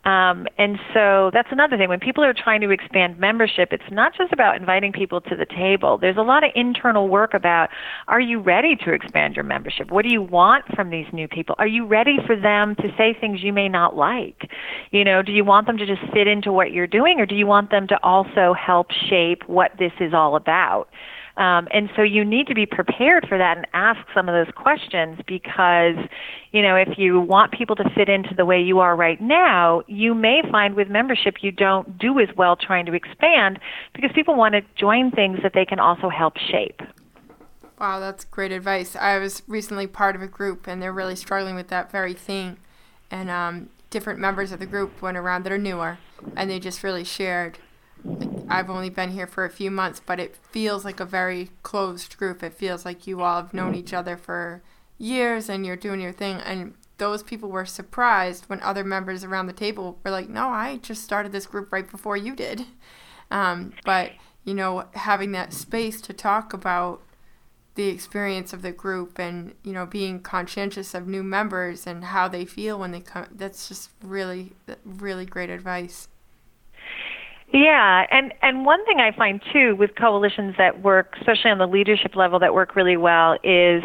um, 0.05 0.47
and 0.57 0.77
so 0.93 1.31
that's 1.33 1.47
another 1.51 1.77
thing. 1.77 1.87
When 1.87 1.99
people 1.99 2.23
are 2.25 2.33
trying 2.33 2.59
to 2.61 2.71
expand 2.71 3.17
membership, 3.17 3.69
it's 3.71 3.89
not 3.89 4.13
just 4.15 4.33
about 4.33 4.57
inviting 4.57 4.91
people 4.91 5.21
to 5.21 5.35
the 5.35 5.45
table. 5.45 5.97
There's 5.97 6.17
a 6.17 6.21
lot 6.21 6.43
of 6.43 6.51
internal 6.55 7.07
work 7.07 7.33
about 7.33 7.69
are 8.07 8.19
you 8.19 8.39
ready 8.39 8.75
to 8.83 8.91
expand 8.91 9.35
your 9.35 9.45
membership? 9.45 9.91
What 9.91 10.03
do 10.03 10.09
you 10.09 10.21
want 10.21 10.65
from 10.75 10.89
these 10.89 11.05
new 11.13 11.27
people? 11.29 11.55
Are 11.57 11.67
you 11.67 11.85
ready 11.85 12.17
for 12.27 12.35
them 12.35 12.75
to 12.75 12.89
say 12.97 13.15
things 13.19 13.41
you 13.41 13.53
may 13.53 13.69
not 13.69 13.95
like? 13.95 14.49
You 14.91 15.05
know, 15.05 15.21
do 15.21 15.31
you 15.31 15.45
want 15.45 15.67
them 15.67 15.77
to 15.77 15.85
just 15.85 16.01
fit 16.13 16.27
into 16.27 16.51
what 16.51 16.71
you're 16.71 16.87
doing 16.87 17.21
or 17.21 17.25
do 17.25 17.35
you 17.35 17.47
want 17.47 17.71
them 17.71 17.87
to 17.87 17.99
also 18.03 18.53
help 18.53 18.87
shape 19.09 19.43
what 19.47 19.71
this 19.79 19.93
is 20.01 20.13
all 20.13 20.35
about? 20.35 20.89
Um, 21.35 21.67
and 21.71 21.89
so 21.95 22.03
you 22.03 22.23
need 22.23 22.45
to 22.47 22.53
be 22.53 22.67
prepared 22.67 23.27
for 23.27 23.39
that 23.39 23.57
and 23.57 23.65
ask 23.73 23.99
some 24.13 24.29
of 24.29 24.33
those 24.33 24.53
questions 24.55 25.19
because, 25.27 25.95
you 26.51 26.61
know, 26.61 26.75
if 26.75 26.97
you 26.97 27.19
want 27.19 27.51
people 27.51 27.75
to 27.77 27.89
fit 27.95 28.07
into 28.07 28.35
the 28.35 28.45
way 28.45 28.61
you 28.61 28.79
are 28.79 28.95
right 28.95 29.19
now, 29.19 29.81
you 29.87 30.13
may 30.13 30.43
find 30.51 30.75
with 30.75 30.89
membership 30.89 31.37
you 31.41 31.51
don't 31.51 31.97
do 31.97 32.19
as 32.19 32.29
well 32.37 32.55
trying 32.55 32.85
to 32.85 32.93
expand 32.93 33.59
because 33.95 34.11
people 34.13 34.35
want 34.35 34.53
to 34.53 34.61
join 34.75 35.09
things 35.09 35.39
that 35.41 35.53
they 35.55 35.65
can 35.65 35.79
also 35.79 36.07
help 36.07 36.37
shape. 36.37 36.81
Wow, 37.79 37.99
that's 37.99 38.25
great 38.25 38.51
advice. 38.51 38.95
I 38.95 39.17
was 39.17 39.41
recently 39.47 39.87
part 39.87 40.15
of 40.15 40.21
a 40.21 40.27
group 40.27 40.67
and 40.67 40.81
they're 40.81 40.93
really 40.93 41.15
struggling 41.15 41.55
with 41.55 41.69
that 41.69 41.91
very 41.91 42.13
thing. 42.13 42.57
And 43.09 43.31
um, 43.31 43.69
different 43.89 44.19
members 44.19 44.51
of 44.51 44.59
the 44.59 44.67
group 44.67 45.01
went 45.01 45.17
around 45.17 45.43
that 45.43 45.51
are 45.51 45.57
newer 45.57 45.97
and 46.35 46.47
they 46.47 46.59
just 46.59 46.83
really 46.83 47.03
shared 47.03 47.57
I've 48.53 48.69
only 48.69 48.89
been 48.89 49.11
here 49.11 49.25
for 49.25 49.45
a 49.45 49.49
few 49.49 49.71
months, 49.71 49.99
but 50.05 50.19
it 50.19 50.35
feels 50.35 50.85
like 50.85 50.99
a 50.99 51.05
very 51.05 51.49
closed 51.63 52.17
group. 52.17 52.43
It 52.43 52.53
feels 52.53 52.85
like 52.85 53.07
you 53.07 53.21
all 53.21 53.41
have 53.41 53.53
known 53.53 53.73
each 53.73 53.93
other 53.93 54.15
for 54.15 54.61
years 54.99 55.49
and 55.49 55.65
you're 55.65 55.75
doing 55.75 55.99
your 55.99 56.11
thing. 56.11 56.37
And 56.37 56.75
those 56.99 57.23
people 57.23 57.49
were 57.49 57.65
surprised 57.65 58.45
when 58.45 58.61
other 58.61 58.83
members 58.83 59.23
around 59.23 59.47
the 59.47 59.53
table 59.53 59.97
were 60.03 60.11
like, 60.11 60.29
no, 60.29 60.49
I 60.49 60.77
just 60.77 61.03
started 61.03 61.31
this 61.31 61.47
group 61.47 61.71
right 61.73 61.89
before 61.89 62.15
you 62.15 62.35
did. 62.35 62.67
Um, 63.31 63.73
but, 63.85 64.11
you 64.43 64.53
know, 64.53 64.85
having 64.93 65.31
that 65.31 65.51
space 65.51 65.99
to 66.01 66.13
talk 66.13 66.53
about 66.53 67.01
the 67.73 67.87
experience 67.87 68.53
of 68.53 68.61
the 68.61 68.71
group 68.71 69.17
and, 69.17 69.55
you 69.63 69.73
know, 69.73 69.87
being 69.87 70.19
conscientious 70.19 70.93
of 70.93 71.07
new 71.07 71.23
members 71.23 71.87
and 71.87 72.03
how 72.05 72.27
they 72.27 72.45
feel 72.45 72.77
when 72.77 72.91
they 72.91 73.01
come, 73.01 73.25
that's 73.31 73.67
just 73.67 73.89
really, 74.03 74.53
really 74.85 75.25
great 75.25 75.49
advice. 75.49 76.07
Yeah, 77.53 78.05
and 78.09 78.33
and 78.41 78.65
one 78.65 78.83
thing 78.85 78.99
I 78.99 79.15
find 79.15 79.39
too 79.53 79.75
with 79.75 79.91
coalitions 79.95 80.55
that 80.57 80.81
work, 80.81 81.13
especially 81.19 81.51
on 81.51 81.59
the 81.59 81.67
leadership 81.67 82.15
level, 82.15 82.39
that 82.39 82.53
work 82.55 82.75
really 82.75 82.97
well 82.97 83.33
is 83.43 83.83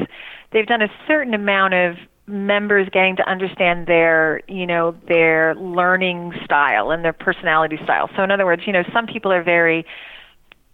they've 0.53 0.67
done 0.67 0.81
a 0.81 0.89
certain 1.07 1.35
amount 1.35 1.75
of 1.75 1.97
members 2.27 2.89
getting 2.93 3.17
to 3.17 3.31
understand 3.31 3.87
their 3.87 4.41
you 4.49 4.67
know 4.67 4.97
their 5.07 5.55
learning 5.57 6.33
style 6.47 6.91
and 6.91 7.05
their 7.05 7.13
personality 7.13 7.79
style. 7.85 8.09
So 8.17 8.23
in 8.23 8.31
other 8.31 8.47
words, 8.47 8.63
you 8.67 8.73
know 8.73 8.85
some 8.91 9.07
people 9.07 9.31
are 9.31 9.43
very 9.43 9.85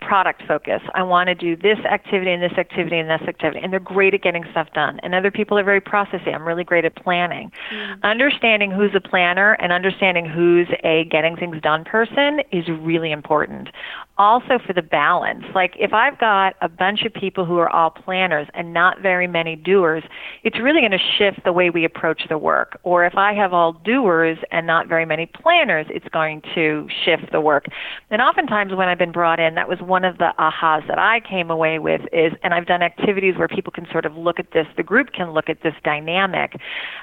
product 0.07 0.43
focus. 0.47 0.83
I 0.95 1.03
want 1.03 1.29
to 1.29 1.35
do 1.35 1.57
this 1.57 1.79
activity 1.91 2.31
and 2.33 2.43
this 2.43 2.53
activity 2.59 2.99
and 2.99 3.09
this 3.09 3.27
activity. 3.27 3.61
And 3.63 3.73
they're 3.73 3.81
great 3.81 4.15
at 4.15 4.23
getting 4.23 4.45
stuff 4.51 4.69
done. 4.75 5.01
And 5.03 5.15
other 5.15 5.31
people 5.31 5.59
are 5.59 5.65
very 5.65 5.81
processy. 5.81 6.35
I'm 6.35 6.47
really 6.47 6.65
great 6.65 6.85
at 6.85 6.95
planning. 6.97 7.51
Mm-hmm. 7.73 8.05
Understanding 8.05 8.71
who's 8.71 8.95
a 8.95 9.01
planner 9.01 9.55
and 9.55 9.73
understanding 9.73 10.27
who's 10.27 10.69
a 10.83 11.05
getting 11.05 11.37
things 11.37 11.61
done 11.63 11.85
person 11.85 12.41
is 12.53 12.69
really 12.69 13.13
important 13.13 13.69
also 14.17 14.59
for 14.65 14.73
the 14.73 14.83
balance. 14.83 15.45
Like 15.55 15.75
if 15.79 15.93
I've 15.93 16.19
got 16.19 16.55
a 16.61 16.69
bunch 16.69 17.03
of 17.05 17.13
people 17.13 17.45
who 17.45 17.59
are 17.59 17.69
all 17.71 17.91
planners 17.91 18.47
and 18.55 18.73
not 18.73 19.01
very 19.01 19.27
many 19.27 19.57
doers, 19.57 20.05
it's 20.45 20.59
really 20.61 20.81
going 20.81 20.93
to 20.93 20.99
shift 21.19 21.45
the 21.45 21.53
way 21.53 21.71
we 21.71 21.85
approach 21.85 22.23
the 22.29 22.39
work. 22.39 22.79
Or 22.85 23.05
if 23.05 23.17
I 23.17 23.35
have 23.35 23.53
all 23.53 23.73
doers 23.73 24.39
and 24.53 24.67
not 24.67 24.89
very 24.89 25.05
many 25.05 25.27
planners, 25.27 25.87
it's 25.91 26.09
going 26.09 26.43
to 26.55 26.89
shift 27.05 27.33
the 27.33 27.41
work. 27.41 27.67
And 28.11 28.23
oftentimes 28.23 28.75
when 28.75 28.89
I've 28.89 28.99
been 28.99 29.13
brought 29.13 29.41
in, 29.41 29.55
that 29.57 29.69
was 29.69 29.81
one 29.81 29.94
of 30.03 30.19
the 30.19 30.33
ahas 30.39 30.89
that 30.89 30.99
I 30.99 31.21
came 31.21 31.51
away 31.51 31.79
with 31.79 32.01
is, 32.13 32.33
and 32.43 32.55
I've 32.55 32.65
done 32.67 32.83
activities 32.83 33.35
where 33.37 33.49
people 33.49 33.71
can 33.71 33.87
sort 33.93 34.07
of 34.07 34.17
look 34.17 34.41
at 34.41 34.51
this, 34.53 34.67
the 34.77 34.83
group 34.83 35.13
can 35.13 35.33
look 35.33 35.51
at 35.51 35.63
this 35.63 35.75
dynamic. 35.85 36.57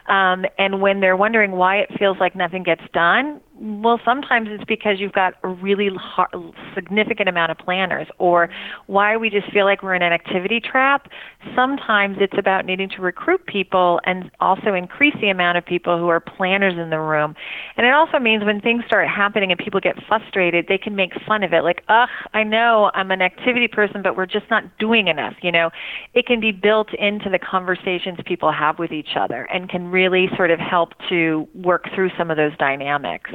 Um, 0.07 0.45
and 0.57 0.81
when 0.81 0.99
they're 0.99 1.15
wondering 1.15 1.51
why 1.51 1.77
it 1.77 1.89
feels 1.97 2.17
like 2.19 2.35
nothing 2.35 2.63
gets 2.63 2.81
done, 2.91 3.39
well, 3.61 3.99
sometimes 4.03 4.47
it's 4.49 4.63
because 4.63 4.99
you've 4.99 5.11
got 5.13 5.35
a 5.43 5.47
really 5.47 5.89
hard, 5.95 6.29
significant 6.73 7.29
amount 7.29 7.51
of 7.51 7.59
planners, 7.59 8.07
or 8.17 8.49
why 8.87 9.15
we 9.15 9.29
just 9.29 9.51
feel 9.51 9.65
like 9.65 9.83
we're 9.83 9.93
in 9.93 10.01
an 10.01 10.11
activity 10.11 10.59
trap. 10.59 11.07
Sometimes 11.55 12.17
it's 12.19 12.33
about 12.39 12.65
needing 12.65 12.89
to 12.89 13.01
recruit 13.03 13.45
people 13.45 13.99
and 14.03 14.31
also 14.39 14.73
increase 14.73 15.13
the 15.21 15.29
amount 15.29 15.59
of 15.59 15.65
people 15.65 15.99
who 15.99 16.07
are 16.07 16.19
planners 16.19 16.73
in 16.75 16.89
the 16.89 16.99
room. 16.99 17.35
And 17.77 17.85
it 17.85 17.93
also 17.93 18.17
means 18.17 18.43
when 18.43 18.61
things 18.61 18.83
start 18.87 19.07
happening 19.07 19.51
and 19.51 19.59
people 19.59 19.79
get 19.79 19.95
frustrated, 20.07 20.65
they 20.67 20.79
can 20.79 20.95
make 20.95 21.11
fun 21.27 21.43
of 21.43 21.53
it, 21.53 21.63
like, 21.63 21.83
ugh, 21.87 22.09
I 22.33 22.43
know 22.43 22.89
I'm 22.95 23.11
an 23.11 23.21
activity 23.21 23.67
person, 23.67 24.01
but 24.01 24.17
we're 24.17 24.25
just 24.25 24.49
not 24.49 24.63
doing 24.79 25.07
enough. 25.07 25.35
You 25.43 25.51
know, 25.51 25.69
it 26.15 26.25
can 26.25 26.39
be 26.39 26.51
built 26.51 26.91
into 26.95 27.29
the 27.29 27.39
conversations 27.39 28.17
people 28.25 28.51
have 28.51 28.79
with 28.79 28.91
each 28.91 29.15
other 29.15 29.43
and 29.53 29.69
can 29.69 29.91
really 29.91 30.29
sort 30.35 30.49
of 30.49 30.59
help 30.59 30.93
to 31.09 31.47
work 31.53 31.85
through 31.93 32.09
some 32.17 32.31
of 32.31 32.37
those 32.37 32.57
dynamics 32.57 33.29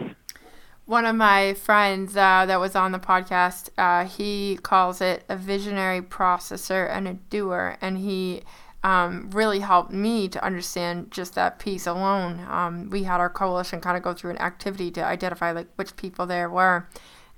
one 0.87 1.05
of 1.05 1.17
my 1.17 1.53
friends 1.55 2.17
uh, 2.17 2.47
that 2.47 2.61
was 2.61 2.77
on 2.77 2.93
the 2.93 2.99
podcast, 2.99 3.71
uh, 3.77 4.07
he 4.07 4.57
calls 4.63 5.01
it 5.01 5.25
a 5.29 5.37
visionary 5.37 6.01
processor 6.01 6.89
and 6.89 7.09
a 7.09 7.15
doer, 7.15 7.77
and 7.81 7.99
he 7.99 8.43
um, 8.85 9.29
really 9.33 9.59
helped 9.59 9.93
me 9.93 10.29
to 10.29 10.43
understand 10.45 11.11
just 11.11 11.35
that 11.35 11.59
piece 11.59 11.89
alone. 11.89 12.47
Um, 12.49 12.89
we 12.89 13.03
had 13.03 13.19
our 13.19 13.29
coalition 13.29 13.81
kind 13.81 13.97
of 13.97 14.05
go 14.05 14.15
through 14.15 14.31
an 14.31 14.39
activity 14.39 14.93
to 14.93 15.05
identify 15.05 15.51
like 15.51 15.67
which 15.75 15.97
people 15.97 16.25
there 16.25 16.49
were, 16.49 16.89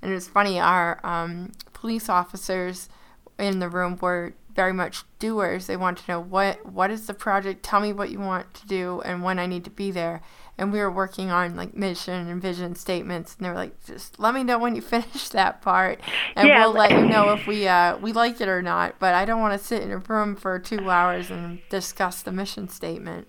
and 0.01 0.11
it 0.11 0.13
was 0.13 0.27
funny. 0.27 0.59
Our 0.59 1.03
um, 1.03 1.51
police 1.73 2.07
officers 2.07 2.87
in 3.39 3.57
the 3.57 3.67
room 3.69 3.97
were 3.99 4.33
very 4.55 4.73
much 4.73 5.05
doers. 5.17 5.65
They 5.65 5.77
want 5.77 5.97
to 5.99 6.11
know 6.11 6.19
what 6.19 6.71
what 6.71 6.91
is 6.91 7.07
the 7.07 7.15
project. 7.15 7.63
Tell 7.63 7.79
me 7.79 7.93
what 7.93 8.11
you 8.11 8.19
want 8.19 8.53
to 8.55 8.67
do 8.67 9.01
and 9.05 9.23
when 9.23 9.39
I 9.39 9.47
need 9.47 9.63
to 9.63 9.69
be 9.71 9.89
there 9.89 10.21
and 10.59 10.73
we 10.73 10.79
were 10.79 10.91
working 10.91 11.31
on 11.31 11.55
like 11.55 11.75
mission 11.75 12.27
and 12.27 12.41
vision 12.41 12.75
statements 12.75 13.35
and 13.35 13.45
they 13.45 13.49
were 13.49 13.55
like 13.55 13.83
just 13.85 14.19
let 14.19 14.33
me 14.33 14.43
know 14.43 14.59
when 14.59 14.75
you 14.75 14.81
finish 14.97 15.29
that 15.29 15.61
part 15.61 15.99
and 16.35 16.47
yeah. 16.47 16.65
we'll 16.65 16.75
let 16.75 16.91
you 16.91 17.05
know 17.07 17.29
if 17.29 17.47
we 17.47 17.67
uh, 17.67 17.97
we 17.97 18.11
like 18.11 18.39
it 18.41 18.47
or 18.47 18.61
not 18.61 18.95
but 18.99 19.15
i 19.15 19.25
don't 19.25 19.41
want 19.41 19.59
to 19.59 19.65
sit 19.65 19.81
in 19.81 19.91
a 19.91 19.97
room 19.97 20.35
for 20.35 20.59
two 20.59 20.89
hours 20.89 21.31
and 21.31 21.59
discuss 21.69 22.21
the 22.21 22.31
mission 22.31 22.67
statement 22.67 23.27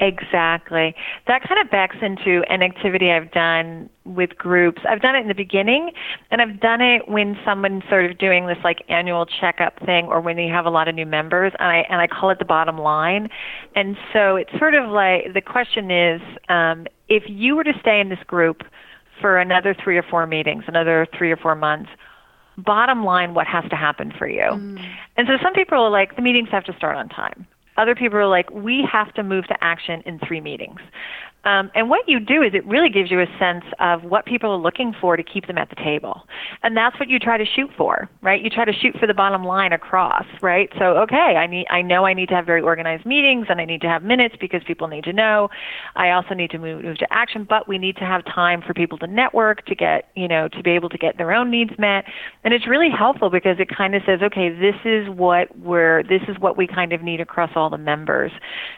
Exactly. 0.00 0.94
That 1.26 1.42
kind 1.42 1.60
of 1.60 1.70
backs 1.70 1.96
into 2.00 2.44
an 2.48 2.62
activity 2.62 3.10
I've 3.10 3.32
done 3.32 3.90
with 4.04 4.38
groups. 4.38 4.80
I've 4.88 5.02
done 5.02 5.16
it 5.16 5.20
in 5.20 5.28
the 5.28 5.34
beginning, 5.34 5.90
and 6.30 6.40
I've 6.40 6.60
done 6.60 6.80
it 6.80 7.08
when 7.08 7.36
someone's 7.44 7.82
sort 7.88 8.08
of 8.08 8.16
doing 8.16 8.46
this 8.46 8.58
like 8.62 8.84
annual 8.88 9.26
checkup 9.26 9.84
thing, 9.84 10.06
or 10.06 10.20
when 10.20 10.38
you 10.38 10.52
have 10.52 10.66
a 10.66 10.70
lot 10.70 10.86
of 10.86 10.94
new 10.94 11.06
members, 11.06 11.52
and 11.58 11.68
I 11.68 11.78
and 11.90 12.00
I 12.00 12.06
call 12.06 12.30
it 12.30 12.38
the 12.38 12.44
bottom 12.44 12.78
line. 12.78 13.28
And 13.74 13.96
so 14.12 14.36
it's 14.36 14.56
sort 14.56 14.74
of 14.74 14.88
like 14.88 15.34
the 15.34 15.40
question 15.40 15.90
is, 15.90 16.20
um, 16.48 16.86
if 17.08 17.24
you 17.26 17.56
were 17.56 17.64
to 17.64 17.74
stay 17.80 17.98
in 18.00 18.08
this 18.08 18.22
group 18.24 18.62
for 19.20 19.38
another 19.38 19.74
three 19.82 19.98
or 19.98 20.04
four 20.04 20.28
meetings, 20.28 20.62
another 20.68 21.08
three 21.16 21.32
or 21.32 21.36
four 21.36 21.56
months, 21.56 21.90
bottom 22.56 23.04
line, 23.04 23.34
what 23.34 23.48
has 23.48 23.64
to 23.70 23.76
happen 23.76 24.12
for 24.16 24.28
you? 24.28 24.42
Mm. 24.42 24.80
And 25.16 25.26
so 25.26 25.38
some 25.42 25.54
people 25.54 25.78
are 25.78 25.90
like, 25.90 26.14
the 26.14 26.22
meetings 26.22 26.50
have 26.50 26.62
to 26.64 26.76
start 26.76 26.96
on 26.96 27.08
time 27.08 27.48
other 27.78 27.94
people 27.94 28.18
are 28.18 28.26
like, 28.26 28.50
we 28.50 28.86
have 28.90 29.14
to 29.14 29.22
move 29.22 29.46
to 29.46 29.56
action 29.62 30.02
in 30.04 30.18
three 30.26 30.40
meetings. 30.40 30.80
Um, 31.48 31.70
and 31.74 31.88
what 31.88 32.06
you 32.06 32.20
do 32.20 32.42
is 32.42 32.52
it 32.52 32.66
really 32.66 32.90
gives 32.90 33.10
you 33.10 33.20
a 33.20 33.26
sense 33.38 33.64
of 33.80 34.04
what 34.04 34.26
people 34.26 34.50
are 34.50 34.58
looking 34.58 34.94
for 35.00 35.16
to 35.16 35.22
keep 35.22 35.46
them 35.46 35.56
at 35.56 35.70
the 35.70 35.76
table. 35.76 36.24
And 36.62 36.76
that's 36.76 37.00
what 37.00 37.08
you 37.08 37.18
try 37.18 37.38
to 37.38 37.46
shoot 37.46 37.70
for, 37.74 38.10
right? 38.20 38.42
You 38.42 38.50
try 38.50 38.66
to 38.66 38.72
shoot 38.72 38.94
for 39.00 39.06
the 39.06 39.14
bottom 39.14 39.44
line 39.44 39.72
across, 39.72 40.26
right? 40.42 40.68
So, 40.78 40.98
okay, 40.98 41.16
I 41.16 41.46
need 41.46 41.66
I 41.70 41.80
know 41.80 42.04
I 42.04 42.12
need 42.12 42.28
to 42.28 42.34
have 42.34 42.44
very 42.44 42.60
organized 42.60 43.06
meetings 43.06 43.46
and 43.48 43.62
I 43.62 43.64
need 43.64 43.80
to 43.80 43.88
have 43.88 44.02
minutes 44.02 44.34
because 44.38 44.60
people 44.66 44.88
need 44.88 45.04
to 45.04 45.12
know. 45.14 45.48
I 45.96 46.10
also 46.10 46.34
need 46.34 46.50
to 46.50 46.58
move, 46.58 46.84
move 46.84 46.98
to 46.98 47.06
action, 47.10 47.46
but 47.48 47.66
we 47.66 47.78
need 47.78 47.96
to 47.96 48.04
have 48.04 48.26
time 48.26 48.60
for 48.60 48.74
people 48.74 48.98
to 48.98 49.06
network, 49.06 49.64
to 49.66 49.74
get, 49.74 50.10
you 50.14 50.28
know, 50.28 50.48
to 50.48 50.62
be 50.62 50.72
able 50.72 50.90
to 50.90 50.98
get 50.98 51.16
their 51.16 51.32
own 51.32 51.50
needs 51.50 51.72
met. 51.78 52.04
And 52.44 52.52
it's 52.52 52.68
really 52.68 52.90
helpful 52.90 53.30
because 53.30 53.56
it 53.58 53.74
kind 53.74 53.94
of 53.94 54.02
says, 54.04 54.20
okay, 54.22 54.50
this 54.50 54.76
is 54.84 55.08
what 55.08 55.58
we're 55.58 56.02
this 56.02 56.22
is 56.28 56.38
what 56.40 56.58
we 56.58 56.66
kind 56.66 56.92
of 56.92 57.00
need 57.00 57.22
across 57.22 57.52
all 57.56 57.70
the 57.70 57.78
members. 57.78 58.32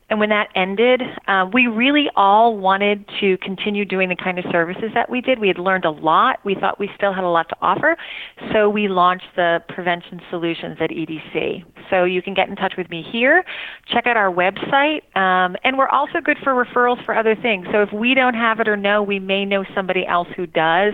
And 0.09 0.19
when 0.19 0.29
that 0.29 0.49
ended, 0.55 1.01
uh, 1.27 1.47
we 1.53 1.67
really 1.67 2.09
all 2.15 2.57
wanted 2.57 3.05
to 3.19 3.37
continue 3.37 3.85
doing 3.85 4.09
the 4.09 4.15
kind 4.15 4.39
of 4.39 4.45
services 4.51 4.91
that 4.93 5.09
we 5.09 5.21
did. 5.21 5.39
We 5.39 5.47
had 5.47 5.59
learned 5.59 5.85
a 5.85 5.91
lot. 5.91 6.39
We 6.43 6.55
thought 6.55 6.79
we 6.79 6.89
still 6.95 7.13
had 7.13 7.23
a 7.23 7.29
lot 7.29 7.49
to 7.49 7.55
offer. 7.61 7.95
So 8.51 8.69
we 8.69 8.87
launched 8.87 9.27
the 9.35 9.63
Prevention 9.69 10.19
Solutions 10.29 10.77
at 10.79 10.89
EDC. 10.89 11.63
So 11.89 12.03
you 12.03 12.21
can 12.21 12.33
get 12.33 12.49
in 12.49 12.55
touch 12.55 12.73
with 12.77 12.89
me 12.89 13.01
here, 13.01 13.43
check 13.87 14.07
out 14.07 14.17
our 14.17 14.31
website, 14.31 15.01
um, 15.15 15.55
and 15.63 15.77
we're 15.77 15.87
also 15.87 16.19
good 16.23 16.37
for 16.43 16.53
referrals 16.53 17.03
for 17.05 17.15
other 17.15 17.35
things. 17.35 17.67
So 17.71 17.81
if 17.81 17.91
we 17.91 18.13
don't 18.13 18.35
have 18.35 18.59
it 18.59 18.67
or 18.67 18.77
know, 18.77 19.01
we 19.01 19.19
may 19.19 19.45
know 19.45 19.63
somebody 19.75 20.05
else 20.05 20.27
who 20.35 20.45
does. 20.45 20.93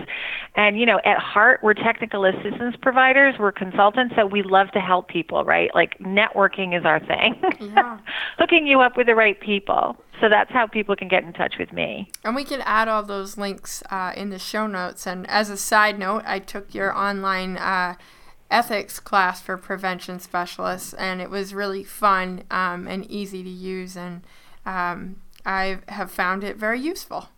And, 0.54 0.78
you 0.78 0.86
know, 0.86 0.98
at 1.04 1.18
heart, 1.18 1.60
we're 1.62 1.74
technical 1.74 2.24
assistance 2.24 2.76
providers, 2.80 3.34
we're 3.38 3.52
consultants, 3.52 4.14
so 4.16 4.24
we 4.24 4.42
love 4.42 4.70
to 4.72 4.80
help 4.80 5.08
people, 5.08 5.44
right? 5.44 5.70
Like 5.74 5.98
networking 5.98 6.76
is 6.78 6.84
our 6.84 7.00
thing. 7.00 7.40
Yeah. 7.60 7.98
Hooking 8.38 8.66
you 8.66 8.80
up 8.80 8.96
with 8.96 9.05
the 9.06 9.14
right 9.14 9.38
people. 9.40 9.96
So 10.20 10.28
that's 10.28 10.50
how 10.50 10.66
people 10.66 10.96
can 10.96 11.08
get 11.08 11.24
in 11.24 11.32
touch 11.32 11.58
with 11.58 11.72
me. 11.72 12.10
And 12.24 12.34
we 12.34 12.44
can 12.44 12.62
add 12.62 12.88
all 12.88 13.02
those 13.02 13.36
links 13.36 13.82
uh, 13.90 14.12
in 14.16 14.30
the 14.30 14.38
show 14.38 14.66
notes. 14.66 15.06
And 15.06 15.28
as 15.28 15.50
a 15.50 15.56
side 15.56 15.98
note, 15.98 16.22
I 16.26 16.38
took 16.38 16.74
your 16.74 16.96
online 16.96 17.58
uh, 17.58 17.96
ethics 18.50 18.98
class 18.98 19.40
for 19.42 19.56
prevention 19.56 20.20
specialists, 20.20 20.94
and 20.94 21.20
it 21.20 21.30
was 21.30 21.52
really 21.52 21.84
fun 21.84 22.44
um, 22.50 22.86
and 22.86 23.04
easy 23.10 23.42
to 23.42 23.50
use. 23.50 23.96
And 23.96 24.22
um, 24.64 25.16
I 25.44 25.80
have 25.88 26.10
found 26.10 26.44
it 26.44 26.56
very 26.56 26.80
useful. 26.80 27.28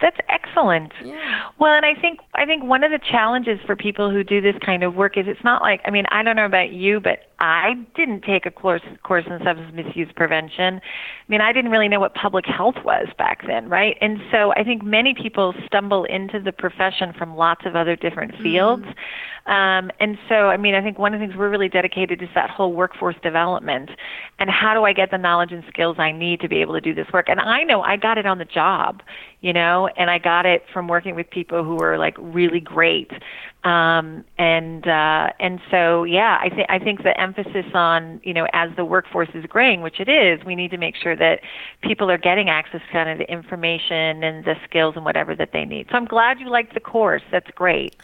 That's 0.00 0.16
excellent. 0.28 0.92
Yeah. 1.04 1.50
Well, 1.58 1.74
and 1.74 1.84
I 1.84 1.94
think 1.94 2.20
I 2.34 2.46
think 2.46 2.64
one 2.64 2.82
of 2.82 2.90
the 2.90 2.98
challenges 2.98 3.60
for 3.66 3.76
people 3.76 4.10
who 4.10 4.24
do 4.24 4.40
this 4.40 4.56
kind 4.64 4.82
of 4.82 4.94
work 4.94 5.18
is 5.18 5.26
it's 5.28 5.44
not 5.44 5.60
like 5.60 5.82
I 5.84 5.90
mean 5.90 6.06
I 6.10 6.22
don't 6.22 6.36
know 6.36 6.46
about 6.46 6.72
you, 6.72 7.00
but 7.00 7.29
I 7.40 7.74
didn't 7.94 8.22
take 8.22 8.44
a 8.44 8.50
course 8.50 8.82
course 9.02 9.24
in 9.26 9.38
substance 9.42 9.72
misuse 9.74 10.10
prevention. 10.14 10.74
I 10.74 11.28
mean 11.28 11.40
I 11.40 11.52
didn't 11.52 11.70
really 11.70 11.88
know 11.88 12.00
what 12.00 12.14
public 12.14 12.44
health 12.46 12.76
was 12.84 13.08
back 13.16 13.46
then, 13.46 13.68
right? 13.68 13.96
And 14.00 14.18
so 14.30 14.52
I 14.52 14.64
think 14.64 14.82
many 14.84 15.14
people 15.14 15.54
stumble 15.66 16.04
into 16.04 16.40
the 16.40 16.52
profession 16.52 17.12
from 17.16 17.36
lots 17.36 17.64
of 17.64 17.76
other 17.76 17.96
different 17.96 18.36
fields. 18.42 18.84
Mm-hmm. 18.84 18.98
Um, 19.46 19.90
and 19.98 20.18
so, 20.28 20.48
I 20.48 20.56
mean, 20.56 20.74
I 20.74 20.82
think 20.82 20.98
one 20.98 21.14
of 21.14 21.20
the 21.20 21.26
things 21.26 21.36
we're 21.36 21.48
really 21.48 21.68
dedicated 21.68 22.22
is 22.22 22.28
that 22.34 22.50
whole 22.50 22.72
workforce 22.72 23.16
development 23.22 23.90
and 24.38 24.50
how 24.50 24.74
do 24.74 24.84
I 24.84 24.92
get 24.92 25.10
the 25.10 25.18
knowledge 25.18 25.50
and 25.50 25.64
skills 25.68 25.96
I 25.98 26.12
need 26.12 26.40
to 26.40 26.48
be 26.48 26.58
able 26.58 26.74
to 26.74 26.80
do 26.80 26.94
this 26.94 27.06
work. 27.12 27.28
And 27.28 27.40
I 27.40 27.62
know 27.62 27.82
I 27.82 27.96
got 27.96 28.18
it 28.18 28.26
on 28.26 28.38
the 28.38 28.44
job, 28.44 29.02
you 29.40 29.52
know, 29.52 29.88
and 29.96 30.10
I 30.10 30.18
got 30.18 30.46
it 30.46 30.64
from 30.72 30.88
working 30.88 31.14
with 31.14 31.28
people 31.30 31.64
who 31.64 31.76
were 31.76 31.98
like 31.98 32.16
really 32.18 32.60
great. 32.60 33.10
Um, 33.62 34.24
and 34.38 34.86
uh, 34.86 35.30
and 35.38 35.60
so, 35.70 36.04
yeah, 36.04 36.38
I 36.40 36.48
think 36.48 36.66
I 36.70 36.78
think 36.78 37.02
the 37.02 37.18
emphasis 37.20 37.66
on 37.74 38.20
you 38.24 38.32
know 38.32 38.46
as 38.54 38.70
the 38.76 38.86
workforce 38.86 39.28
is 39.34 39.44
growing, 39.46 39.82
which 39.82 40.00
it 40.00 40.08
is, 40.08 40.44
we 40.46 40.54
need 40.54 40.70
to 40.70 40.78
make 40.78 40.96
sure 40.96 41.14
that 41.14 41.40
people 41.82 42.10
are 42.10 42.16
getting 42.16 42.48
access 42.48 42.80
to 42.80 42.92
kind 42.92 43.10
of 43.10 43.18
the 43.18 43.30
information 43.30 44.24
and 44.24 44.44
the 44.46 44.54
skills 44.64 44.94
and 44.96 45.04
whatever 45.04 45.34
that 45.36 45.50
they 45.52 45.66
need. 45.66 45.88
So 45.90 45.96
I'm 45.96 46.06
glad 46.06 46.40
you 46.40 46.48
liked 46.48 46.72
the 46.72 46.80
course. 46.80 47.22
That's 47.30 47.50
great. 47.50 47.96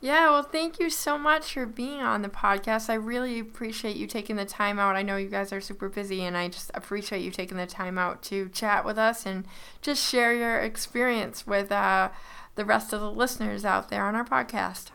Yeah, 0.00 0.30
well, 0.30 0.42
thank 0.42 0.80
you 0.80 0.90
so 0.90 1.16
much 1.16 1.52
for 1.52 1.64
being 1.64 2.00
on 2.00 2.22
the 2.22 2.28
podcast. 2.28 2.90
I 2.90 2.94
really 2.94 3.38
appreciate 3.38 3.94
you 3.96 4.08
taking 4.08 4.34
the 4.34 4.44
time 4.44 4.80
out. 4.80 4.96
I 4.96 5.02
know 5.02 5.16
you 5.16 5.28
guys 5.28 5.52
are 5.52 5.60
super 5.60 5.88
busy, 5.88 6.24
and 6.24 6.36
I 6.36 6.48
just 6.48 6.72
appreciate 6.74 7.22
you 7.22 7.30
taking 7.30 7.56
the 7.56 7.66
time 7.66 7.98
out 7.98 8.20
to 8.24 8.48
chat 8.48 8.84
with 8.84 8.98
us 8.98 9.26
and 9.26 9.44
just 9.80 10.04
share 10.04 10.34
your 10.34 10.58
experience 10.58 11.46
with 11.46 11.70
uh, 11.70 12.08
the 12.56 12.64
rest 12.64 12.92
of 12.92 13.00
the 13.00 13.12
listeners 13.12 13.64
out 13.64 13.90
there 13.90 14.04
on 14.04 14.16
our 14.16 14.24
podcast. 14.24 14.90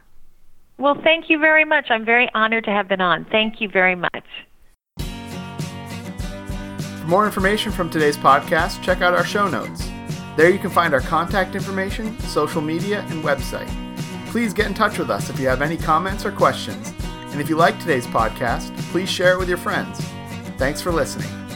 Well, 0.77 0.95
thank 1.03 1.29
you 1.29 1.39
very 1.39 1.65
much. 1.65 1.87
I'm 1.89 2.05
very 2.05 2.29
honored 2.33 2.65
to 2.65 2.71
have 2.71 2.87
been 2.87 3.01
on. 3.01 3.25
Thank 3.31 3.59
you 3.59 3.69
very 3.69 3.95
much. 3.95 4.25
For 6.99 7.07
more 7.07 7.25
information 7.25 7.71
from 7.71 7.89
today's 7.89 8.17
podcast, 8.17 8.83
check 8.83 9.01
out 9.01 9.13
our 9.13 9.25
show 9.25 9.47
notes. 9.47 9.87
There 10.35 10.51
you 10.51 10.59
can 10.59 10.69
find 10.69 10.93
our 10.93 11.01
contact 11.01 11.55
information, 11.55 12.19
social 12.19 12.61
media, 12.61 13.01
and 13.09 13.23
website. 13.23 13.67
Please 14.27 14.53
get 14.53 14.67
in 14.67 14.75
touch 14.75 14.99
with 14.99 15.09
us 15.09 15.29
if 15.31 15.39
you 15.39 15.47
have 15.47 15.63
any 15.63 15.77
comments 15.77 16.25
or 16.25 16.31
questions. 16.31 16.93
And 17.31 17.41
if 17.41 17.49
you 17.49 17.55
like 17.55 17.79
today's 17.79 18.05
podcast, 18.07 18.77
please 18.91 19.09
share 19.09 19.33
it 19.33 19.39
with 19.39 19.49
your 19.49 19.57
friends. 19.57 19.99
Thanks 20.57 20.81
for 20.81 20.91
listening. 20.91 21.46